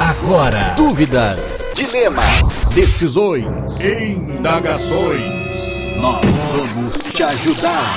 Agora, 0.00 0.74
dúvidas, 0.76 1.68
dilemas, 1.74 2.70
decisões, 2.74 3.46
Indagações. 3.80 5.22
nós 6.00 6.24
vamos 6.52 6.94
te 7.12 7.22
ajudar. 7.22 7.94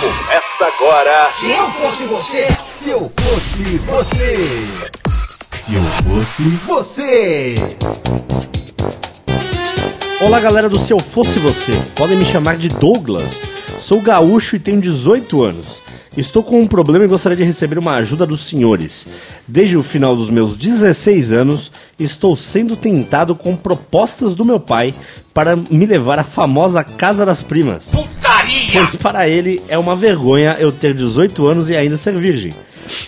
Começa 0.00 0.66
agora. 0.66 1.30
Se 1.38 1.50
eu 1.50 1.70
fosse 1.70 2.04
você, 2.04 2.46
Se 2.70 2.90
eu 2.90 3.12
fosse 3.16 3.62
você. 3.78 4.66
Se 5.52 5.74
eu 5.74 5.82
fosse 5.82 6.42
você. 6.66 7.54
Olá 10.20 10.40
galera 10.40 10.68
do 10.68 10.78
Se 10.78 10.92
Eu 10.94 10.98
Fosse 10.98 11.38
Você, 11.38 11.72
podem 11.94 12.16
me 12.16 12.24
chamar 12.24 12.56
de 12.56 12.68
Douglas. 12.70 13.42
Sou 13.78 14.00
gaúcho 14.00 14.56
e 14.56 14.58
tenho 14.58 14.80
18 14.80 15.42
anos. 15.44 15.66
Estou 16.16 16.42
com 16.42 16.60
um 16.60 16.66
problema 16.66 17.04
e 17.04 17.08
gostaria 17.08 17.36
de 17.36 17.44
receber 17.44 17.78
uma 17.78 17.96
ajuda 17.96 18.24
dos 18.24 18.46
senhores. 18.46 19.06
Desde 19.46 19.76
o 19.76 19.82
final 19.82 20.16
dos 20.16 20.30
meus 20.30 20.56
16 20.56 21.30
anos, 21.30 21.70
estou 21.98 22.34
sendo 22.34 22.74
tentado 22.74 23.34
com 23.34 23.54
propostas 23.54 24.34
do 24.34 24.44
meu 24.44 24.58
pai 24.58 24.94
para 25.34 25.54
me 25.54 25.84
levar 25.84 26.18
à 26.18 26.24
famosa 26.24 26.82
Casa 26.82 27.26
das 27.26 27.42
Primas. 27.42 27.92
Pois 28.72 28.94
para 28.94 29.28
ele 29.28 29.62
é 29.68 29.76
uma 29.76 29.94
vergonha 29.94 30.56
eu 30.58 30.72
ter 30.72 30.94
18 30.94 31.46
anos 31.46 31.68
e 31.68 31.76
ainda 31.76 31.98
ser 31.98 32.16
virgem. 32.18 32.54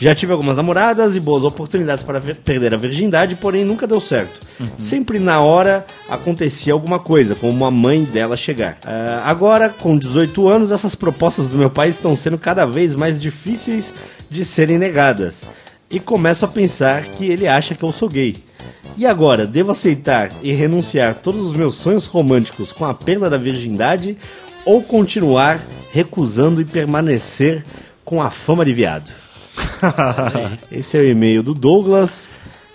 Já 0.01 0.15
tive 0.15 0.33
algumas 0.33 0.57
namoradas 0.57 1.15
e 1.17 1.21
boas 1.21 1.45
oportunidades 1.45 2.03
para 2.03 2.19
ver- 2.19 2.37
perder 2.37 2.75
a 2.75 2.77
virgindade, 2.77 3.35
porém 3.37 3.65
nunca 3.65 3.87
deu 3.87 4.01
certo. 4.01 4.41
Sempre 4.79 5.19
na 5.19 5.41
hora 5.41 5.87
acontecia 6.09 6.73
alguma 6.73 6.99
coisa, 6.99 7.35
como 7.35 7.65
a 7.65 7.71
mãe 7.71 8.05
dela 8.05 8.37
chegar. 8.37 8.77
Ah, 8.85 9.23
agora, 9.25 9.69
com 9.69 9.97
18 9.97 10.49
anos, 10.49 10.73
essas 10.73 10.95
propostas 10.95 11.49
do 11.49 11.57
meu 11.59 11.71
pai 11.71 11.89
estão 11.89 12.17
sendo 12.17 12.39
cada 12.39 12.65
vez 12.67 12.95
mais 12.95 13.21
difíceis 13.21 13.95
de 14.31 14.45
serem 14.45 14.79
negadas. 14.79 15.45
E 15.91 15.99
começo 15.99 16.45
a 16.45 16.49
pensar 16.49 17.03
que 17.05 17.25
ele 17.27 17.47
acha 17.47 17.75
que 17.75 17.83
eu 17.83 17.93
sou 17.93 18.09
gay. 18.09 18.37
E 18.97 19.07
agora, 19.07 19.47
devo 19.47 19.71
aceitar 19.71 20.31
e 20.43 20.53
renunciar 20.53 21.15
todos 21.15 21.47
os 21.47 21.53
meus 21.53 21.77
sonhos 21.77 22.07
românticos 22.07 22.73
com 22.73 22.85
a 22.85 22.93
perda 22.93 23.31
da 23.31 23.37
virgindade 23.37 24.19
ou 24.67 24.83
continuar 24.83 25.65
recusando 25.93 26.61
e 26.61 26.65
permanecer 26.65 27.65
com 28.05 28.21
a 28.21 28.29
fama 28.31 28.65
de 28.65 28.73
viado? 28.75 29.11
Esse 30.71 30.97
é 30.97 31.01
o 31.01 31.09
e-mail 31.09 31.43
do 31.43 31.55
Douglas. 31.55 32.29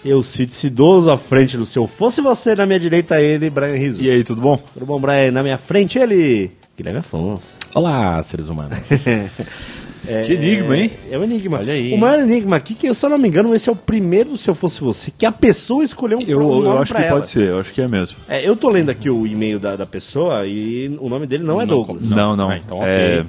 Eu 0.03 0.21
cito 0.21 0.53
Cidoso 0.53 1.09
à 1.09 1.17
frente 1.17 1.55
do 1.57 1.65
seu 1.65 1.87
Fosse 1.87 2.21
Você, 2.21 2.55
na 2.55 2.65
minha 2.65 2.79
direita 2.79 3.21
ele, 3.21 3.49
Brian 3.49 3.75
Rizzo. 3.75 4.03
E 4.03 4.09
aí, 4.09 4.23
tudo 4.23 4.41
bom? 4.41 4.57
Tudo 4.73 4.85
bom, 4.85 4.99
Brian? 4.99 5.31
Na 5.31 5.41
minha 5.41 5.57
frente 5.57 5.97
ele, 5.97 6.51
Guilherme 6.77 6.99
Afonso. 6.99 7.55
Olá, 7.73 8.21
seres 8.23 8.47
humanos. 8.49 8.77
Que 10.25 10.33
enigma, 10.33 10.75
hein? 10.77 10.91
É 11.09 11.17
um 11.17 11.23
enigma. 11.23 11.59
Olha 11.59 11.71
aí. 11.71 11.93
O 11.93 11.97
maior 11.97 12.19
enigma 12.19 12.57
aqui, 12.57 12.73
que 12.75 12.85
eu 12.87 12.93
só 12.93 13.07
não 13.07 13.17
me 13.17 13.29
engano, 13.29 13.55
esse 13.55 13.69
é 13.69 13.71
o 13.71 13.75
primeiro 13.75 14.35
Se 14.37 14.49
Eu 14.49 14.55
Fosse 14.55 14.81
Você, 14.81 15.09
que 15.17 15.25
a 15.25 15.31
pessoa 15.31 15.81
escolheu 15.81 16.17
um 16.17 16.21
Eu, 16.27 16.39
um 16.39 16.57
eu 16.57 16.61
nome 16.61 16.79
acho 16.81 16.91
pra 16.91 17.01
que 17.01 17.07
ela. 17.07 17.15
pode 17.19 17.29
ser, 17.29 17.47
eu 17.47 17.59
acho 17.59 17.71
que 17.71 17.81
é 17.81 17.87
mesmo. 17.87 18.17
É, 18.27 18.45
eu 18.45 18.53
tô 18.55 18.69
lendo 18.69 18.89
aqui 18.89 19.09
o 19.09 19.25
e-mail 19.25 19.59
da, 19.59 19.77
da 19.77 19.85
pessoa 19.85 20.45
e 20.45 20.89
o 20.99 21.07
nome 21.07 21.25
dele 21.25 21.43
não 21.43 21.61
é 21.61 21.65
Não, 21.65 21.73
Douglas. 21.73 22.09
Não, 22.09 22.35
não. 22.35 22.49
Ah, 22.49 22.57
então, 22.57 22.79
é. 22.83 23.25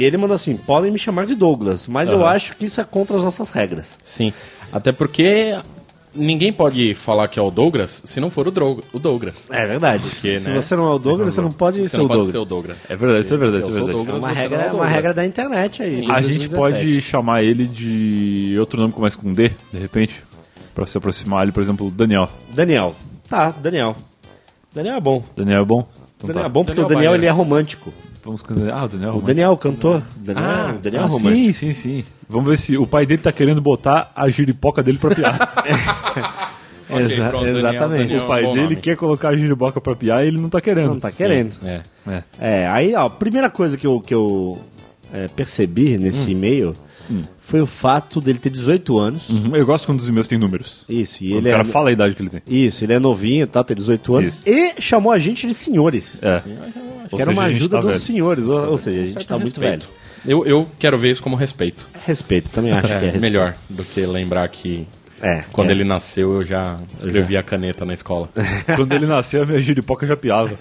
E 0.00 0.04
ele 0.04 0.16
mandou 0.16 0.34
assim: 0.34 0.56
podem 0.56 0.90
me 0.90 0.98
chamar 0.98 1.26
de 1.26 1.34
Douglas, 1.34 1.86
mas 1.86 2.10
eu 2.10 2.20
Aham. 2.22 2.30
acho 2.34 2.56
que 2.56 2.64
isso 2.64 2.80
é 2.80 2.84
contra 2.84 3.16
as 3.16 3.22
nossas 3.24 3.50
regras. 3.50 3.86
Sim. 4.04 4.32
Até 4.72 4.92
porque 4.92 5.58
ninguém 6.14 6.52
pode 6.52 6.94
falar 6.94 7.28
que 7.28 7.38
é 7.38 7.42
o 7.42 7.50
Douglas 7.50 8.02
se 8.04 8.18
não 8.20 8.28
for 8.30 8.48
o, 8.48 8.50
Drogo- 8.50 8.82
o 8.92 8.98
Douglas. 8.98 9.48
É 9.50 9.64
verdade. 9.66 10.08
Porque, 10.08 10.40
Se 10.40 10.48
né? 10.50 10.60
você 10.60 10.74
não 10.74 10.86
é 10.90 10.94
o 10.94 10.98
Douglas, 10.98 11.34
você 11.34 11.40
não 11.40 11.52
pode 11.52 11.78
Você 11.80 11.88
ser 11.90 11.98
não 11.98 12.04
o 12.06 12.08
pode 12.08 12.18
Douglas. 12.18 12.32
ser 12.32 12.38
o 12.38 12.44
Douglas. 12.44 12.90
é 12.90 12.96
verdade, 12.96 13.24
isso 13.24 13.34
é 13.34 13.36
verdade, 13.36 13.62
Eu 13.64 13.68
isso 13.68 13.78
é 13.78 13.80
verdade. 13.84 13.90
É 14.00 14.04
Douglas, 14.04 14.22
uma 14.22 14.34
você 14.34 14.40
regra, 14.40 14.62
é 14.62 14.72
o 14.72 14.74
uma 14.76 14.86
regra 14.86 15.14
da 15.14 15.24
internet 15.26 15.82
aí. 15.82 15.94
A 16.10 16.20
gente 16.20 16.48
2017. 16.48 16.56
pode 16.56 17.00
chamar 17.02 17.42
ele 17.44 17.66
de 17.66 18.56
outro 18.58 18.80
nome 18.80 18.92
que 18.92 18.96
começa 18.98 19.16
com 19.18 19.32
D, 19.32 19.50
de 19.72 19.78
repente, 19.78 20.14
pra 20.74 20.86
se 20.86 20.96
aproximar 20.98 21.42
ele, 21.44 21.52
por 21.52 21.62
exemplo, 21.62 21.90
Daniel. 21.90 22.28
Daniel. 22.52 22.94
Tá, 23.28 23.50
Daniel. 23.50 23.94
Daniel 24.74 24.96
é 24.96 25.00
bom. 25.00 25.22
Daniel 25.36 25.62
é 25.62 25.64
bom? 25.64 25.86
Então 26.16 26.26
Daniel 26.28 26.42
tá. 26.44 26.48
é 26.48 26.52
bom 26.52 26.64
porque 26.64 26.80
Daniel 26.80 26.86
o 26.90 26.94
Daniel 26.96 27.14
ele 27.14 27.26
é 27.26 27.30
romântico. 27.30 27.92
Vamos 28.24 28.42
com 28.42 28.52
Ah, 28.72 28.84
o 28.84 28.88
Daniel 28.88 29.10
é 29.12 29.16
O. 29.16 29.20
Daniel, 29.20 29.52
o 29.52 29.56
cantor. 29.56 30.02
Daniel, 30.16 30.44
Ah, 30.46 30.74
o 30.76 30.78
Daniel 30.78 31.02
Ah, 31.02 31.06
é 31.06 31.08
romântico. 31.08 31.44
sim, 31.44 31.52
sim, 31.52 31.72
sim. 31.72 32.04
Vamos 32.28 32.48
ver 32.50 32.58
se 32.58 32.76
o 32.76 32.86
pai 32.86 33.06
dele 33.06 33.22
tá 33.22 33.32
querendo 33.32 33.60
botar 33.60 34.12
a 34.14 34.28
giripoca 34.28 34.82
dele 34.82 34.98
pra 34.98 35.14
piar. 35.14 35.38
Ok, 36.92 37.04
Exa- 37.04 37.28
pronto, 37.28 37.44
Daniel, 37.44 37.58
exatamente. 37.58 38.02
Daniel. 38.08 38.24
o 38.24 38.26
pai 38.26 38.42
dele 38.42 38.62
nome. 38.62 38.76
quer 38.76 38.96
colocar 38.96 39.28
a 39.28 39.36
giripoca 39.36 39.80
pra 39.80 39.94
piar 39.94 40.24
e 40.24 40.26
ele 40.28 40.38
não 40.38 40.48
tá 40.48 40.60
querendo. 40.60 40.88
Não 40.88 40.98
tá 40.98 41.12
querendo. 41.12 41.54
É. 41.64 41.82
É. 42.08 42.22
É, 42.40 42.66
aí, 42.68 42.92
ó, 42.96 43.06
a 43.06 43.10
primeira 43.10 43.48
coisa 43.48 43.76
que 43.78 43.86
eu, 43.86 44.00
que 44.00 44.12
eu 44.12 44.58
é, 45.12 45.28
percebi 45.28 45.96
nesse 45.96 46.28
e-mail 46.32 46.74
foi 47.40 47.60
o 47.60 47.66
fato 47.66 48.20
dele 48.20 48.38
ter 48.38 48.50
18 48.50 48.98
anos. 48.98 49.28
Uhum, 49.28 49.54
Eu 49.56 49.66
gosto 49.66 49.86
quando 49.86 50.00
os 50.00 50.08
e-mails 50.08 50.28
têm 50.28 50.38
números. 50.38 50.84
Isso, 50.88 51.24
e 51.24 51.30
Quando 51.30 51.38
ele 51.46 51.48
o 51.48 51.50
cara 51.52 51.62
é. 51.62 51.64
fala 51.66 51.88
a 51.90 51.92
idade 51.92 52.14
que 52.14 52.22
ele 52.22 52.30
tem. 52.30 52.42
Isso, 52.46 52.84
ele 52.84 52.92
é 52.92 52.98
novinho, 52.98 53.46
tá, 53.46 53.62
tem 53.64 53.76
18 53.76 54.14
anos. 54.16 54.30
Isso. 54.30 54.42
E 54.46 54.74
chamou 54.80 55.12
a 55.12 55.18
gente 55.18 55.46
de 55.46 55.54
senhores. 55.54 56.18
É. 56.22 56.40
Que 57.08 57.20
era 57.22 57.30
uma 57.30 57.44
seja, 57.46 57.56
ajuda 57.56 57.76
tá 57.76 57.80
dos 57.82 57.90
velho. 57.92 58.00
senhores. 58.02 58.48
Ou, 58.48 58.70
ou 58.70 58.78
seja, 58.78 59.00
a 59.02 59.04
gente 59.06 59.26
tá 59.26 59.36
muito 59.38 59.60
respeito. 59.60 59.88
velho. 59.88 60.00
Eu, 60.26 60.46
eu 60.46 60.68
quero 60.78 60.96
ver 60.98 61.10
isso 61.10 61.22
como 61.22 61.34
respeito. 61.34 61.86
Respeito, 62.04 62.50
também 62.50 62.72
acho 62.72 62.88
que 62.88 62.92
é 62.92 62.96
É, 62.96 63.00
respeito. 63.00 63.20
melhor 63.22 63.54
do 63.70 63.82
que 63.84 64.04
lembrar 64.04 64.46
que 64.48 64.86
É, 65.22 65.42
quando 65.50 65.70
é. 65.70 65.72
ele 65.72 65.82
nasceu 65.82 66.34
eu 66.34 66.44
já 66.46 66.76
escrevi 66.98 67.36
a 67.38 67.42
caneta 67.42 67.84
na 67.86 67.94
escola. 67.94 68.28
Quando 68.76 68.92
ele 68.92 69.06
nasceu, 69.06 69.42
a 69.42 69.46
minha 69.46 69.58
giripoca 69.58 70.06
já 70.06 70.16
piava. 70.16 70.50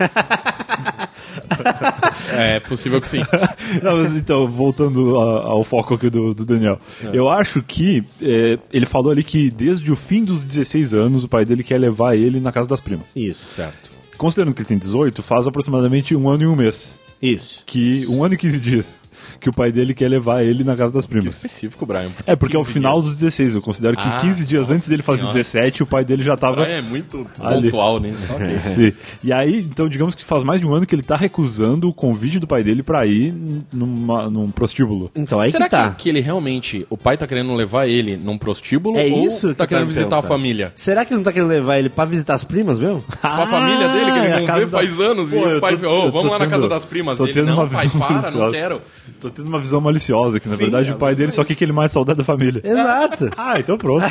é 2.33 2.59
possível 2.59 2.99
que 3.01 3.07
sim. 3.07 3.21
Não, 3.83 3.97
mas 3.97 4.13
então, 4.15 4.47
voltando 4.47 5.19
a- 5.19 5.41
ao 5.43 5.63
foco 5.63 5.93
aqui 5.93 6.09
do, 6.09 6.33
do 6.33 6.45
Daniel. 6.45 6.79
Eu 7.13 7.29
acho 7.29 7.61
que 7.61 8.03
é, 8.21 8.57
ele 8.71 8.85
falou 8.85 9.11
ali 9.11 9.23
que 9.23 9.49
desde 9.49 9.91
o 9.91 9.95
fim 9.95 10.23
dos 10.23 10.43
16 10.43 10.93
anos 10.93 11.23
o 11.23 11.27
pai 11.29 11.45
dele 11.45 11.63
quer 11.63 11.79
levar 11.79 12.15
ele 12.15 12.39
na 12.39 12.51
casa 12.51 12.67
das 12.69 12.81
primas. 12.81 13.07
Isso, 13.15 13.55
Certo. 13.55 13.89
Considerando 14.17 14.53
que 14.53 14.61
ele 14.61 14.67
tem 14.67 14.77
18, 14.77 15.23
faz 15.23 15.47
aproximadamente 15.47 16.13
um 16.13 16.27
ano 16.29 16.43
e 16.43 16.47
um 16.47 16.55
mês. 16.55 16.99
isso. 17.21 17.63
Que, 17.65 18.05
um 18.09 18.21
ano 18.23 18.33
e 18.33 18.37
15 18.37 18.59
dias. 18.59 18.99
Que 19.39 19.49
o 19.49 19.53
pai 19.53 19.71
dele 19.71 19.93
quer 19.93 20.07
levar 20.09 20.43
ele 20.43 20.63
na 20.63 20.75
casa 20.75 20.93
das 20.93 21.05
Que 21.05 21.11
primas. 21.13 21.33
específico, 21.35 21.85
Brian. 21.85 22.09
É, 22.27 22.35
porque 22.35 22.55
é 22.55 22.59
o 22.59 22.63
15 22.63 22.73
final 22.73 22.93
dias. 22.93 23.05
dos 23.05 23.17
16. 23.17 23.55
Eu 23.55 23.61
considero 23.61 23.95
que 23.97 24.07
Ah, 24.07 24.19
15 24.21 24.45
dias 24.45 24.69
antes 24.69 24.87
dele 24.87 25.01
fazer 25.01 25.19
senhora. 25.21 25.37
17, 25.37 25.83
o 25.83 25.85
pai 25.85 26.03
dele 26.05 26.23
já 26.23 26.35
tava. 26.35 26.61
Brian 26.63 26.77
é 26.77 26.81
muito 26.81 27.25
Ali. 27.39 27.63
pontual 27.71 27.99
nisso. 27.99 28.17
Ok. 28.29 28.59
Sim. 28.59 28.93
E 29.23 29.31
aí, 29.33 29.59
então, 29.59 29.87
digamos 29.89 30.15
que 30.15 30.23
faz 30.23 30.43
mais 30.43 30.59
de 30.59 30.67
um 30.67 30.73
ano 30.73 30.85
que 30.85 30.93
ele 30.95 31.03
tá 31.03 31.15
recusando 31.15 31.87
o 31.89 31.93
convite 31.93 32.39
do 32.39 32.47
pai 32.47 32.63
dele 32.63 32.83
pra 32.83 33.05
ir 33.05 33.33
numa, 33.73 34.29
num 34.29 34.49
prostíbulo. 34.51 35.09
Então, 35.15 35.39
aí 35.39 35.49
Será 35.49 35.65
que 35.65 35.71
tá. 35.71 35.89
que, 35.91 36.03
que 36.03 36.09
ele 36.09 36.19
realmente, 36.21 36.85
o 36.89 36.97
pai 36.97 37.17
tá 37.17 37.25
querendo 37.27 37.53
levar 37.55 37.87
ele 37.87 38.17
num 38.17 38.37
prostíbulo 38.37 38.97
É 38.97 39.05
ou 39.07 39.25
isso 39.25 39.49
que 39.49 39.55
tá 39.55 39.67
querendo 39.67 39.87
visitar 39.87 40.17
a 40.17 40.21
família? 40.21 40.71
Será 40.75 41.03
que 41.05 41.11
ele 41.13 41.17
não 41.17 41.23
tá 41.23 41.31
querendo 41.31 41.49
levar 41.49 41.77
ele 41.79 41.89
pra 41.89 42.05
visitar 42.05 42.33
as 42.33 42.43
primas 42.43 42.79
mesmo? 42.79 43.03
Com 43.21 43.27
a 43.27 43.47
família 43.47 43.87
dele, 43.89 44.11
que 44.11 44.19
é 44.19 44.23
ele 44.25 44.33
a 44.33 44.39
não 44.39 44.45
casa 44.45 44.59
vê 44.59 44.65
da- 44.65 44.77
faz 44.77 44.99
anos, 44.99 45.29
Pô, 45.29 45.35
e 45.49 45.57
o 45.57 45.61
pai 45.61 45.75
ô, 45.75 46.05
eu 46.05 46.11
vamos 46.11 46.29
lá 46.31 46.39
na 46.39 46.47
casa 46.47 46.67
das 46.67 46.85
primas. 46.85 47.17
tô 47.17 47.25
ele, 47.25 47.33
tendo 47.33 47.47
não, 47.47 47.53
uma 47.55 47.67
pai, 47.67 47.89
para, 47.89 48.31
não 48.31 48.51
quero. 48.51 48.81
Tô 49.19 49.29
tendo 49.29 49.47
uma 49.47 49.59
visão 49.59 49.81
maliciosa, 49.81 50.39
que 50.39 50.47
na 50.47 50.55
Sim, 50.55 50.63
verdade 50.63 50.91
o 50.91 50.95
pai 50.95 51.13
dele 51.15 51.31
só 51.31 51.43
quer 51.43 51.55
que 51.55 51.63
ele 51.63 51.73
mais 51.73 51.91
saudade 51.91 52.17
da 52.17 52.23
família. 52.23 52.61
Exato. 52.63 53.29
Ah, 53.37 53.59
então 53.59 53.77
pronto. 53.77 54.05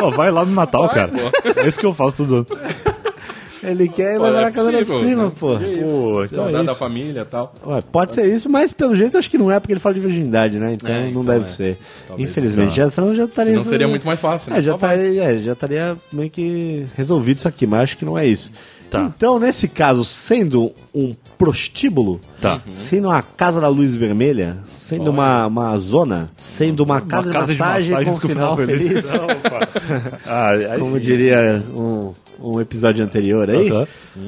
Ó, 0.00 0.10
vai 0.10 0.30
lá 0.30 0.44
no 0.44 0.52
Natal, 0.52 0.86
Vai, 0.86 0.94
cara. 0.94 1.08
pô. 1.08 1.50
É 1.60 1.66
isso 1.68 1.78
que 1.80 1.86
eu 1.86 1.94
faço 1.94 2.16
todo 2.16 2.34
ano. 2.36 2.46
Ele 3.62 3.88
quer 3.88 4.16
Pô, 4.18 4.24
levar 4.24 4.40
é 4.40 4.42
na 4.42 4.50
casa 4.50 4.72
das 4.72 4.88
primas, 4.88 5.16
né? 5.26 5.32
pô. 5.38 5.56
Pô, 5.56 6.24
então 6.24 6.44
Saudade 6.44 6.56
é 6.56 6.62
da 6.64 6.74
família 6.74 7.20
e 7.20 7.24
tal. 7.24 7.54
Ué, 7.64 7.80
pode 7.92 8.12
ser 8.12 8.26
isso, 8.26 8.48
mas 8.50 8.72
pelo 8.72 8.94
jeito 8.96 9.16
acho 9.16 9.30
que 9.30 9.38
não 9.38 9.52
é 9.52 9.60
porque 9.60 9.72
ele 9.72 9.78
fala 9.80 9.94
de 9.94 10.00
virgindade, 10.00 10.58
né? 10.58 10.72
Então, 10.72 10.90
É, 10.92 11.02
não 11.02 11.08
então 11.10 11.24
deve 11.24 11.44
é. 11.44 11.48
ser. 11.48 11.78
Talvez 12.08 12.28
Infelizmente, 12.28 12.74
já, 12.74 12.90
senão 12.90 13.14
já 13.14 13.24
estaria. 13.24 13.52
Senão 13.52 13.64
seria 13.70 13.86
muito 13.86 14.04
mais 14.04 14.18
fácil, 14.18 14.52
né? 14.52 14.58
É, 14.58 14.62
já 14.62 14.74
estaria, 14.74 15.22
é, 15.22 15.38
já 15.38 15.52
estaria 15.52 15.96
meio 16.12 16.28
que 16.28 16.86
resolvido 16.96 17.38
isso 17.38 17.46
aqui, 17.46 17.64
mas 17.64 17.82
acho 17.82 17.98
que 17.98 18.04
não 18.04 18.18
é 18.18 18.26
isso. 18.26 18.50
Tá. 18.92 19.10
Então, 19.16 19.38
nesse 19.38 19.66
caso, 19.68 20.04
sendo 20.04 20.70
um 20.94 21.16
prostíbulo, 21.38 22.20
Tá. 22.42 22.60
sendo 22.74 23.08
uma 23.08 23.22
casa 23.22 23.58
da 23.58 23.66
luz 23.68 23.96
vermelha, 23.96 24.58
sendo 24.66 25.10
uma, 25.10 25.46
uma 25.46 25.78
zona, 25.78 26.30
sendo 26.36 26.84
uma 26.84 27.00
casa, 27.00 27.28
Uma 27.28 27.32
casa 27.40 27.52
de 27.54 27.58
massagem 27.58 27.88
com 27.90 27.94
massagens 27.96 28.18
com 28.18 28.28
final 28.28 28.54
feliz, 28.56 29.04
Não, 29.12 29.26
pá. 29.50 29.68
Ah, 30.26 30.78
como 30.78 30.92
sim. 30.92 31.00
diria 31.00 31.64
um, 31.74 32.12
um 32.42 32.60
episódio 32.60 33.04
anterior 33.04 33.48
aí. 33.50 33.70
Aham. 33.70 33.86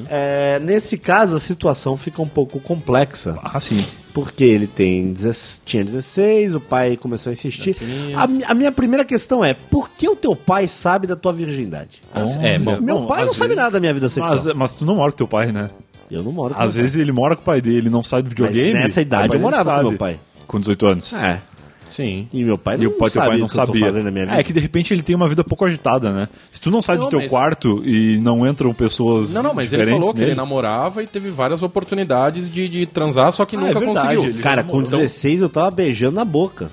É, 0.09 0.59
nesse 0.63 0.97
caso, 0.97 1.35
a 1.35 1.39
situação 1.39 1.95
fica 1.97 2.21
um 2.21 2.27
pouco 2.27 2.59
complexa. 2.59 3.37
Ah, 3.43 3.59
sim. 3.59 3.83
Porque 4.13 4.43
ele 4.45 4.65
tem, 4.65 5.13
tinha 5.65 5.83
16, 5.83 6.55
o 6.55 6.59
pai 6.61 6.95
começou 6.95 7.29
a 7.29 7.33
insistir. 7.33 7.75
A, 8.15 8.51
a 8.51 8.53
minha 8.53 8.71
primeira 8.71 9.03
questão 9.03 9.43
é: 9.43 9.53
por 9.53 9.89
que 9.89 10.07
o 10.07 10.15
teu 10.15 10.35
pai 10.35 10.67
sabe 10.67 11.05
da 11.05 11.15
tua 11.17 11.33
virgindade? 11.33 12.01
É, 12.41 12.57
bom. 12.57 12.79
Meu 12.79 12.99
Bom, 12.99 13.07
pai 13.07 13.23
não 13.23 13.31
às 13.31 13.35
sabe 13.35 13.49
vezes- 13.49 13.57
nada 13.63 13.71
da 13.71 13.79
minha 13.79 13.93
vida 13.93 14.07
sexual. 14.07 14.31
Mas, 14.31 14.45
mas 14.55 14.73
tu 14.73 14.85
não 14.85 14.95
mora 14.95 15.11
com 15.11 15.17
teu 15.17 15.27
pai, 15.27 15.51
né? 15.51 15.69
eu 16.09 16.23
não 16.23 16.31
moro 16.31 16.53
com 16.53 16.61
Às 16.61 16.75
vezes 16.75 16.95
ele 16.95 17.11
mora 17.11 17.35
com 17.35 17.41
o 17.41 17.45
pai 17.45 17.59
dele, 17.59 17.89
não 17.89 18.03
sai 18.03 18.21
do 18.21 18.29
videogame. 18.29 18.73
Mas 18.73 18.81
nessa 18.83 19.01
idade 19.01 19.27
pai 19.29 19.37
eu 19.37 19.41
morava 19.41 19.71
com 19.71 19.75
sabe. 19.77 19.89
meu 19.89 19.97
pai. 19.97 20.19
Com 20.47 20.59
18 20.59 20.85
anos. 20.87 21.09
pai. 21.09 21.31
É. 21.31 21.54
Sim. 21.87 22.27
E 22.33 22.43
meu 22.43 22.57
pai 22.57 22.77
não, 22.77 22.83
E 22.83 22.87
o 22.87 22.91
pai, 22.91 23.09
teu 23.09 23.21
sabe 23.21 23.27
pai 23.29 23.37
não 23.39 23.45
o 23.45 23.49
que 23.49 23.53
eu 23.55 23.59
tô 23.61 23.65
sabia. 23.67 23.85
fazendo 23.85 24.05
na 24.05 24.11
minha 24.11 24.25
vida. 24.25 24.37
É 24.39 24.43
que 24.43 24.51
de 24.53 24.59
repente 24.59 24.93
ele 24.93 25.03
tem 25.03 25.15
uma 25.15 25.29
vida 25.29 25.43
pouco 25.43 25.65
agitada, 25.65 26.11
né? 26.11 26.27
Se 26.51 26.59
tu 26.61 26.69
não 26.71 26.81
sai 26.81 26.97
Não, 26.97 27.05
do 27.05 27.09
teu 27.09 27.19
mas- 27.19 27.29
quarto 27.31 27.81
e 27.85 28.17
não 28.19 28.45
entram 28.47 28.73
pessoas. 28.73 29.33
Não, 29.33 29.43
não, 29.43 29.53
mas 29.53 29.71
ele 29.71 29.85
falou 29.85 30.11
que 30.13 30.19
ele 30.19 30.25
nele, 30.27 30.35
namorava 30.37 31.03
e 31.03 31.07
teve 31.07 31.29
várias 31.29 31.61
oportunidades 31.63 32.49
de, 32.49 32.67
de 32.67 32.85
transar, 32.85 33.31
só 33.31 33.45
que 33.45 33.55
Ah, 33.55 33.59
nunca 33.59 33.79
é 33.79 33.85
conseguiu. 33.85 34.23
ele- 34.23 34.41
Cara, 34.41 34.63
com 34.63 34.81
Então- 34.81 34.99
16 34.99 35.41
eu 35.41 35.49
tava 35.49 35.71
beijando 35.71 36.15
na 36.15 36.25
boca. 36.25 36.69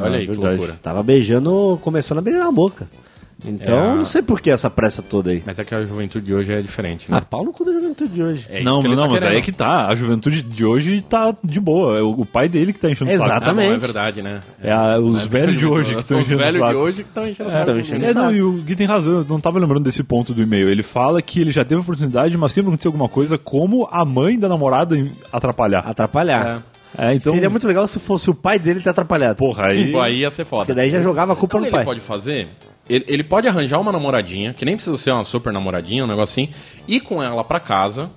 Olha 0.00 0.16
aí, 0.16 0.16
Ah, 0.16 0.20
que 0.20 0.26
verdade. 0.32 0.56
loucura. 0.56 0.78
Tava 0.82 1.02
beijando, 1.02 1.78
começando 1.80 2.18
a 2.18 2.20
beijar 2.22 2.40
na 2.44 2.50
boca. 2.52 2.88
Então, 3.46 3.74
É 3.76 3.88
a- 3.90 3.94
não 3.94 4.04
sei 4.04 4.22
por 4.22 4.40
que 4.40 4.50
essa 4.50 4.68
pressa 4.68 5.02
toda 5.02 5.30
aí. 5.30 5.42
Mas 5.46 5.58
é 5.58 5.64
que 5.64 5.74
a 5.74 5.84
juventude 5.84 6.26
de 6.26 6.34
hoje 6.34 6.52
é 6.52 6.60
diferente, 6.60 7.10
né? 7.10 7.16
Ah, 7.16 7.20
pau 7.20 7.44
no 7.44 7.52
cu 7.52 7.64
da 7.64 7.72
juventude 7.72 8.12
de 8.12 8.22
hoje. 8.22 8.46
É 8.50 8.62
não, 8.62 8.80
ele 8.84 8.96
não, 8.96 9.04
tá 9.04 9.08
mas 9.10 9.24
aí 9.24 9.36
é 9.36 9.40
que 9.40 9.52
tá. 9.52 9.86
A 9.86 9.94
juventude 9.94 10.42
de 10.42 10.64
hoje 10.64 11.00
tá 11.02 11.34
de 11.44 11.60
boa. 11.60 11.98
É 11.98 12.02
o, 12.02 12.24
pai 12.24 12.48
dele 12.48 12.72
que 12.72 12.78
tá 12.80 12.90
enchendo 12.90 13.10
o 13.10 13.14
saco. 13.14 13.24
Exato. 13.24 13.32
Ah, 13.32 13.48
é 13.48 13.52
Exatamente. 13.54 13.80
verdade, 13.80 14.22
né? 14.22 14.40
É 14.62 14.72
a- 14.72 14.98
os 14.98 15.24
velhos 15.26 15.58
de 15.58 15.66
hoje 15.66 15.94
que 15.94 16.00
estão 16.00 16.18
os 16.18 16.26
enchendo 16.26 16.40
o 16.40 16.44
velhos 16.44 16.58
saco. 16.58 16.70
de 16.72 16.76
hoje 16.76 17.02
que 17.02 17.08
estão 17.08 17.28
enchendo 17.28 17.48
o 17.48 17.52
É, 17.52 17.64
saco. 17.64 18.04
É, 18.04 18.14
não, 18.14 18.32
e 18.34 18.42
o 18.42 18.52
Gui 18.62 18.74
tem 18.76 18.86
razão, 18.86 19.12
eu 19.18 19.26
não 19.28 19.40
tava 19.40 19.58
lembrando 19.58 19.84
desse 19.84 20.02
ponto 20.02 20.34
do 20.34 20.42
e-mail. 20.42 20.68
Ele 20.68 20.82
fala 20.82 21.22
que 21.22 21.40
ele 21.40 21.50
já 21.50 21.64
teve 21.64 21.80
oportunidade, 21.80 22.36
mas 22.36 22.52
sempre 22.52 22.68
aconteceu 22.70 22.88
alguma 22.90 23.08
coisa, 23.08 23.38
como 23.38 23.88
a 23.90 24.04
mãe 24.04 24.38
da 24.38 24.48
namorada 24.48 24.96
atrapalhar. 25.32 25.80
Atrapalhar. 25.86 26.62
É, 26.98 27.12
então. 27.14 27.32
Seria 27.34 27.50
muito 27.50 27.66
legal 27.66 27.86
se 27.86 27.98
fosse 27.98 28.30
o 28.30 28.34
pai 28.34 28.58
dele 28.58 28.80
ter 28.80 28.88
atrapalhado. 28.88 29.36
Porra, 29.36 29.66
aí. 29.66 29.92
Pô, 29.92 30.00
aí 30.00 30.20
ia 30.20 30.30
ser 30.30 30.44
foda. 30.46 30.62
Porque 30.62 30.72
daí 30.74 30.88
já 30.88 31.00
jogava 31.00 31.34
a 31.34 31.36
culpa 31.36 31.56
Então 31.56 31.60
no 31.60 31.66
ele 31.66 31.72
pai. 31.76 31.84
pode 31.84 32.00
fazer? 32.00 32.48
Ele, 32.88 33.04
ele 33.08 33.24
pode 33.24 33.48
arranjar 33.48 33.80
uma 33.80 33.90
namoradinha, 33.92 34.54
que 34.54 34.64
nem 34.64 34.76
precisa 34.76 34.96
ser 34.96 35.10
uma 35.10 35.24
super 35.24 35.52
namoradinha, 35.52 36.04
um 36.04 36.06
negocinho, 36.06 36.48
ir 36.86 37.00
com 37.00 37.22
ela 37.22 37.42
pra 37.42 37.58
casa, 37.58 38.10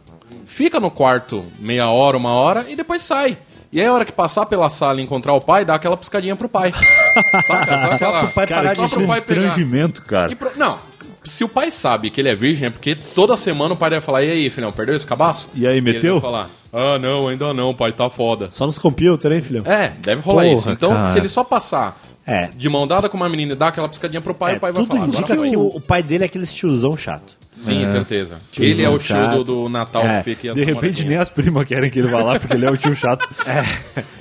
fica 0.45 0.79
no 0.79 0.91
quarto 0.91 1.43
meia 1.59 1.87
hora, 1.89 2.15
uma 2.17 2.31
hora, 2.31 2.65
e 2.69 2.75
depois 2.75 3.01
sai. 3.01 3.37
E 3.71 3.79
aí 3.79 3.85
a 3.87 3.93
hora 3.93 4.03
que 4.05 4.11
passar 4.11 4.45
pela 4.47 4.67
sala 4.69 4.99
e 4.99 5.03
encontrar 5.03 5.33
o 5.33 5.41
pai, 5.41 5.63
dá 5.63 5.75
aquela 5.75 5.95
piscadinha 5.97 6.35
pro 6.35 6.49
pai. 6.49 6.71
Saca? 7.45 7.77
Só 7.87 7.93
aquela... 7.95 8.19
pro 8.23 8.27
pai 8.29 8.47
Cara, 8.47 8.61
parar 8.73 8.75
só 8.75 8.85
de 8.85 8.89
pai 9.07 9.21
pegar. 9.21 9.41
constrangimento, 9.41 10.01
cara. 10.03 10.35
Pro- 10.35 10.51
Não, 10.55 10.77
se 11.23 11.43
o 11.43 11.49
pai 11.49 11.69
sabe 11.71 12.09
que 12.09 12.19
ele 12.21 12.29
é 12.29 12.35
virgem, 12.35 12.67
é 12.67 12.69
porque 12.69 12.95
toda 12.95 13.35
semana 13.35 13.73
o 13.73 13.77
pai 13.77 13.89
deve 13.89 14.01
falar, 14.05 14.23
e 14.23 14.31
aí, 14.31 14.49
filhão, 14.49 14.71
perdeu 14.71 14.95
esse 14.95 15.05
cabaço? 15.05 15.49
E 15.53 15.65
aí, 15.67 15.73
ele 15.77 15.81
meteu? 15.81 16.15
deve 16.15 16.21
falar, 16.21 16.49
ah, 16.71 16.97
não, 16.99 17.27
ainda 17.27 17.53
não, 17.53 17.73
pai, 17.73 17.91
tá 17.91 18.09
foda. 18.09 18.49
Só 18.51 18.65
nos 18.65 18.77
computer, 18.77 19.31
hein, 19.31 19.41
filhão? 19.41 19.65
É, 19.65 19.93
deve 19.99 20.21
rolar 20.21 20.43
Porra, 20.43 20.53
isso. 20.53 20.69
Então, 20.71 20.91
cara. 20.91 21.05
se 21.05 21.17
ele 21.17 21.29
só 21.29 21.43
passar 21.43 21.99
É. 22.25 22.49
de 22.55 22.69
mão 22.69 22.85
dada 22.87 23.09
com 23.09 23.17
uma 23.17 23.27
menina 23.29 23.53
e 23.53 23.55
dar 23.55 23.69
aquela 23.69 23.87
piscadinha 23.89 24.21
pro 24.21 24.33
pai, 24.35 24.53
É, 24.53 24.57
o 24.57 24.59
pai 24.59 24.71
vai 24.71 24.83
tudo 24.83 24.95
falar, 24.95 25.07
indica 25.07 25.33
agora 25.33 25.49
que 25.49 25.57
o, 25.57 25.67
o 25.67 25.81
pai 25.81 26.03
dele 26.03 26.23
é 26.23 26.27
aquele 26.27 26.45
tiozão 26.45 26.95
chato. 26.95 27.38
Sim, 27.59 27.85
certeza. 27.87 28.37
Tiozão 28.51 28.71
Ele 28.71 28.83
é 28.85 28.89
o 28.89 28.97
tio 28.97 29.07
chato. 29.07 29.43
do, 29.43 29.63
do 29.63 29.69
Natal 29.69 30.01
É, 30.01 30.17
que 30.19 30.35
fica 30.35 30.53
De 30.53 30.63
repente 30.63 31.05
nem 31.05 31.17
as 31.17 31.29
primas 31.29 31.67
querem 31.67 31.89
que 31.91 31.99
ele 31.99 32.07
vá 32.07 32.23
lá, 32.23 32.39
porque 32.39 32.53
ele 32.53 32.65
é 32.65 32.71
o 32.71 32.77
tio 32.77 32.95
chato. 32.95 33.27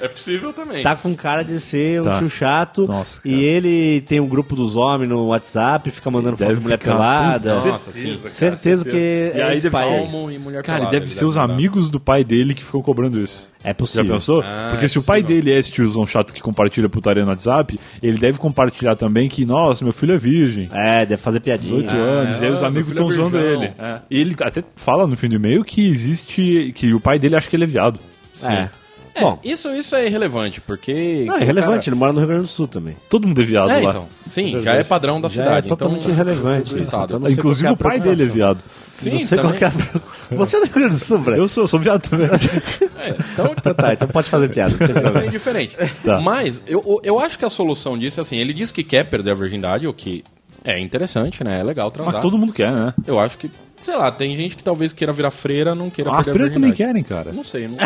É 0.00 0.08
possível 0.08 0.52
também. 0.52 0.82
Tá 0.82 0.94
com 0.96 1.14
cara 1.14 1.42
de 1.42 1.58
ser 1.60 2.00
um 2.00 2.04
Tá. 2.04 2.18
tio 2.18 2.28
chato. 2.28 2.86
Nossa, 2.86 3.20
cara. 3.20 3.34
e 3.34 3.44
ele 3.44 4.00
tem 4.02 4.20
um 4.20 4.26
grupo 4.26 4.54
dos 4.56 4.74
homens 4.76 5.08
no 5.08 5.26
WhatsApp, 5.26 5.90
fica 5.90 6.10
mandando 6.10 6.36
foto 6.36 6.46
Deve 6.48 6.58
de 6.60 6.62
mulher 6.64 6.78
pelada. 6.78 7.54
Nossa, 7.54 7.92
sim. 7.92 8.16
certeza, 8.16 8.28
certeza 8.28 8.84
que 8.84 9.32
E 9.34 9.40
aí 9.42 9.54
esse 9.54 9.62
deve 9.64 9.72
pai 9.76 9.84
ser- 9.84 10.04
e 10.34 10.38
mulher 10.38 10.62
Cara, 10.62 10.78
pelada, 10.78 10.90
deve 10.92 11.04
ele 11.06 11.12
ser 11.12 11.24
os 11.24 11.36
mandar. 11.36 11.52
amigos 11.54 11.88
do 11.90 11.98
pai 12.00 12.24
dele 12.24 12.54
que 12.54 12.64
ficam 12.64 12.80
cobrando 12.82 13.20
isso. 13.20 13.48
É 13.64 13.68
Já 13.68 13.74
possível. 13.74 14.14
pensou? 14.14 14.40
Ah, 14.40 14.68
Porque 14.70 14.84
é 14.84 14.88
se 14.88 14.98
o 14.98 15.02
pai 15.02 15.20
possível. 15.20 15.42
dele 15.42 15.56
é 15.56 15.58
esse 15.58 15.72
tiozão 15.72 16.06
chato 16.06 16.32
que 16.32 16.40
compartilha 16.40 16.88
putaria 16.88 17.24
no 17.24 17.30
WhatsApp, 17.30 17.78
ele 18.02 18.16
deve 18.16 18.38
compartilhar 18.38 18.94
também 18.94 19.28
que, 19.28 19.44
nossa, 19.44 19.84
meu 19.84 19.92
filho 19.92 20.14
é 20.14 20.18
virgem. 20.18 20.68
É, 20.72 21.04
deve 21.04 21.20
fazer 21.20 21.40
piadinha. 21.40 21.82
18 21.82 21.96
anos, 21.96 22.40
e 22.40 22.44
aí 22.44 22.52
os 22.52 22.62
ah, 22.62 22.66
amigos 22.68 22.88
estão 22.88 23.10
é 23.10 23.14
zoando 23.14 23.38
ele. 23.38 23.72
É. 23.78 24.00
E 24.10 24.20
ele 24.20 24.36
até 24.42 24.62
fala 24.76 25.06
no 25.06 25.16
fim 25.16 25.28
do 25.28 25.34
e-mail 25.34 25.64
que 25.64 25.86
existe. 25.86 26.72
que 26.74 26.94
o 26.94 27.00
pai 27.00 27.18
dele 27.18 27.34
acha 27.36 27.48
que 27.50 27.56
ele 27.56 27.64
é 27.64 27.66
viado. 27.66 27.98
É. 28.44 28.68
É, 29.18 29.20
Bom, 29.20 29.38
isso, 29.44 29.68
isso 29.74 29.94
é 29.96 30.06
irrelevante, 30.06 30.60
porque... 30.60 31.24
não, 31.26 31.36
é 31.36 31.44
relevante, 31.44 31.88
ele 31.88 31.96
mora 31.96 32.12
no 32.12 32.18
Rio 32.20 32.28
Grande 32.28 32.42
do 32.44 32.48
Sul 32.48 32.68
também. 32.68 32.96
Todo 33.08 33.26
mundo 33.26 33.40
é 33.42 33.44
viado 33.44 33.70
É, 33.70 33.80
lá. 33.80 33.90
então. 33.90 34.06
Sim, 34.26 34.60
já 34.60 34.72
é 34.74 34.84
padrão 34.84 35.20
da 35.20 35.28
Já 35.28 35.42
cidade. 35.42 35.66
é 35.66 35.68
totalmente 35.68 36.00
então, 36.02 36.12
irrelevante. 36.12 36.70
do 36.72 36.78
estado. 36.78 37.16
Então 37.16 37.30
Inclusive 37.30 37.68
o 37.68 37.70
é 37.70 37.72
a 37.72 37.76
pai 37.76 37.98
dele 38.00 38.22
é 38.22 38.26
viado. 38.26 38.62
Sim, 38.92 39.10
não 39.10 39.18
sei 39.20 39.38
qual 39.38 39.52
também. 39.52 39.68
é 39.68 40.32
a. 40.32 40.36
Você 40.36 40.56
é 40.56 40.60
do 40.60 40.64
Rio 40.66 40.74
Grande 40.74 40.90
do 40.96 41.04
Sul, 41.04 41.18
Breno? 41.18 41.42
Eu 41.42 41.48
sou, 41.48 41.66
sou 41.68 41.80
viado 41.80 42.08
também. 42.08 42.28
É, 42.98 43.10
então, 43.10 43.54
Então 43.56 43.74
tá, 43.74 43.92
então 43.92 44.08
pode 44.08 44.28
fazer 44.28 44.48
piada. 44.48 44.74
não 44.78 44.78
tem 44.88 45.08
Isso 45.08 45.18
é 45.18 45.26
indiferente. 45.26 45.76
Tá. 46.04 46.20
Mas 46.20 46.60
eu, 46.66 47.00
eu 47.04 47.20
acho 47.20 47.38
que 47.38 47.44
a 47.44 47.50
solução 47.50 47.96
disso 47.96 48.18
é 48.18 48.22
assim, 48.22 48.36
ele 48.38 48.52
diz 48.52 48.72
que 48.72 48.82
quer 48.82 49.04
perder 49.04 49.30
a 49.30 49.34
virgindade, 49.34 49.86
o 49.86 49.92
que 49.94 50.24
é 50.70 50.80
interessante, 50.80 51.42
né? 51.42 51.60
É 51.60 51.62
legal 51.62 51.90
transar. 51.90 52.14
Mas 52.14 52.22
todo 52.22 52.36
mundo 52.38 52.52
quer, 52.52 52.70
né? 52.72 52.92
Eu 53.06 53.18
acho 53.18 53.38
que, 53.38 53.50
sei 53.80 53.96
lá, 53.96 54.10
tem 54.10 54.36
gente 54.36 54.54
que 54.56 54.62
talvez 54.62 54.92
queira 54.92 55.12
virar 55.12 55.30
freira, 55.30 55.74
não 55.74 55.88
queira 55.90 56.10
As 56.10 56.16
perder 56.26 56.30
a 56.30 56.34
freiras 56.34 56.52
também 56.54 56.72
querem, 56.72 57.02
cara. 57.02 57.32
Não 57.32 57.42
sei, 57.44 57.68
nu- 57.68 57.76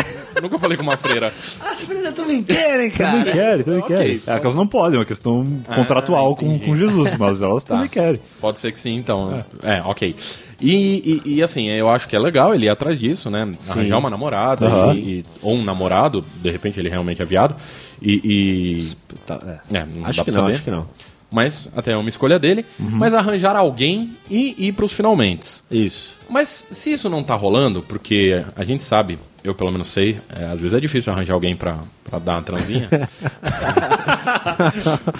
nunca 0.41 0.57
falei 0.59 0.75
com 0.77 0.83
uma 0.83 0.97
freira. 0.97 1.27
As 1.61 1.81
freiras 1.83 2.13
também 2.13 2.43
querem, 2.43 2.89
cara. 2.91 3.17
Também 3.17 3.33
querem, 3.33 3.63
também 3.63 3.79
ok. 3.79 3.95
querem. 3.97 4.21
É 4.27 4.39
que 4.39 4.45
elas 4.45 4.55
não 4.55 4.67
podem, 4.67 4.95
é 4.95 4.99
uma 4.99 5.05
questão 5.05 5.43
contratual 5.75 6.35
com, 6.35 6.45
entendi. 6.47 6.65
com 6.65 6.75
Jesus, 6.75 7.15
mas 7.17 7.41
elas 7.41 7.63
também 7.65 7.87
querem. 7.87 8.19
Pode 8.41 8.59
ser 8.59 8.71
que 8.71 8.79
sim, 8.79 8.95
então. 8.95 9.43
É, 9.61 9.81
ok. 9.83 10.15
E, 10.61 11.21
e, 11.25 11.35
e, 11.35 11.43
assim, 11.43 11.67
eu 11.69 11.89
acho 11.89 12.07
que 12.07 12.15
é 12.15 12.19
legal 12.19 12.53
ele 12.55 12.67
ir 12.67 12.69
atrás 12.69 12.97
disso, 12.97 13.29
né? 13.29 13.51
Arranjar 13.69 13.97
uma 13.97 14.09
namorada, 14.09 14.65
Aham. 14.65 14.93
e, 14.93 14.99
e- 15.19 15.25
ou 15.41 15.55
um 15.55 15.63
namorado, 15.63 16.21
de 16.41 16.49
repente 16.49 16.79
ele 16.79 16.87
realmente 16.89 17.21
é 17.21 17.25
viado. 17.25 17.55
E. 18.01 18.21
e- 18.23 19.03
Tá, 19.25 19.39
é. 19.71 19.77
é, 19.77 19.85
não 19.85 20.05
Acho 20.05 20.19
dá 20.19 20.23
que 20.25 20.31
pra 20.31 20.41
não, 20.41 20.47
saber. 20.47 20.53
acho 20.55 20.63
que 20.63 20.71
não. 20.71 20.87
Mas 21.33 21.69
até 21.75 21.93
é 21.93 21.97
uma 21.97 22.09
escolha 22.09 22.37
dele. 22.37 22.63
Mas 22.79 23.13
arranjar 23.13 23.55
alguém 23.55 24.11
e 24.29 24.67
ir 24.67 24.71
pros 24.73 24.93
finalmente. 24.93 25.61
Isso. 25.71 26.15
Mas 26.29 26.67
se 26.71 26.93
isso 26.93 27.09
não 27.09 27.23
tá 27.23 27.33
rolando, 27.35 27.81
porque 27.81 28.43
a 28.55 28.63
gente 28.63 28.83
sabe, 28.83 29.17
eu 29.43 29.55
pelo 29.55 29.71
menos 29.71 29.87
sei, 29.87 30.19
é, 30.29 30.45
às 30.45 30.59
vezes 30.59 30.75
é 30.75 30.79
difícil 30.79 31.11
arranjar 31.11 31.33
alguém 31.33 31.55
pra, 31.55 31.79
pra 32.09 32.19
dar 32.19 32.33
uma 32.33 32.41
transinha. 32.43 32.87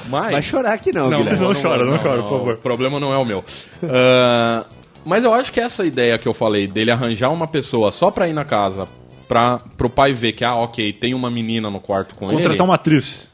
Mas... 0.09 0.31
Vai 0.31 0.41
chorar 0.41 0.73
aqui 0.73 0.91
não, 0.93 1.09
Guilherme. 1.09 1.39
não 1.39 1.53
chora, 1.53 1.85
não 1.85 1.97
chora, 1.97 2.21
por 2.21 2.29
favor. 2.29 2.53
O 2.53 2.57
problema 2.57 2.99
não 2.99 3.13
é 3.13 3.17
o 3.17 3.25
meu. 3.25 3.43
Ah, 3.83 4.65
mas 5.05 5.23
eu 5.25 5.33
acho 5.33 5.51
que 5.51 5.59
essa 5.59 5.85
ideia 5.85 6.17
que 6.17 6.27
eu 6.27 6.33
falei, 6.33 6.65
dele 6.67 6.91
arranjar 6.91 7.29
uma 7.29 7.47
pessoa 7.47 7.91
só 7.91 8.09
pra 8.09 8.27
ir 8.27 8.33
na 8.33 8.45
casa, 8.45 8.87
pra, 9.27 9.59
pro 9.77 9.89
pai 9.89 10.13
ver 10.13 10.31
que, 10.33 10.45
ah, 10.45 10.55
ok, 10.55 10.93
tem 10.93 11.13
uma 11.13 11.29
menina 11.29 11.69
no 11.69 11.79
quarto 11.81 12.15
com 12.15 12.27
Contratar 12.27 12.53
ele. 12.53 12.61
uma 12.61 12.75
atriz. 12.75 13.32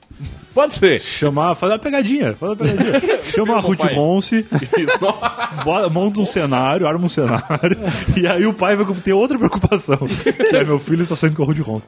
Pode 0.54 0.74
ser. 0.75 1.00
Chamar, 1.00 1.56
fazer 1.56 1.74
uma 1.74 1.80
pegadinha. 1.80 2.33
Fazer 2.33 2.51
uma 2.54 2.56
pegadinha. 2.56 3.19
Chama 3.24 3.54
a 3.56 3.60
o 3.60 3.62
Ruth. 3.62 3.80
Ronce, 3.94 4.45
bota- 5.63 5.89
monta 5.89 6.19
um 6.19 6.25
cenário, 6.25 6.88
arma 6.88 7.06
um 7.06 7.10
cenário, 7.10 7.77
e 8.18 8.27
aí 8.27 8.45
o 8.45 8.54
pai 8.54 8.75
vai 8.75 8.86
ter 8.95 9.13
outra 9.13 9.38
preocupação. 9.38 9.98
Que 10.50 10.56
é 10.56 10.63
meu 10.63 10.80
filho 10.80 11.04
está 11.04 11.16
saindo 11.16 11.36
com 11.36 11.44
a 11.44 11.45
Ruth 11.45 11.60
Ronce. 11.60 11.88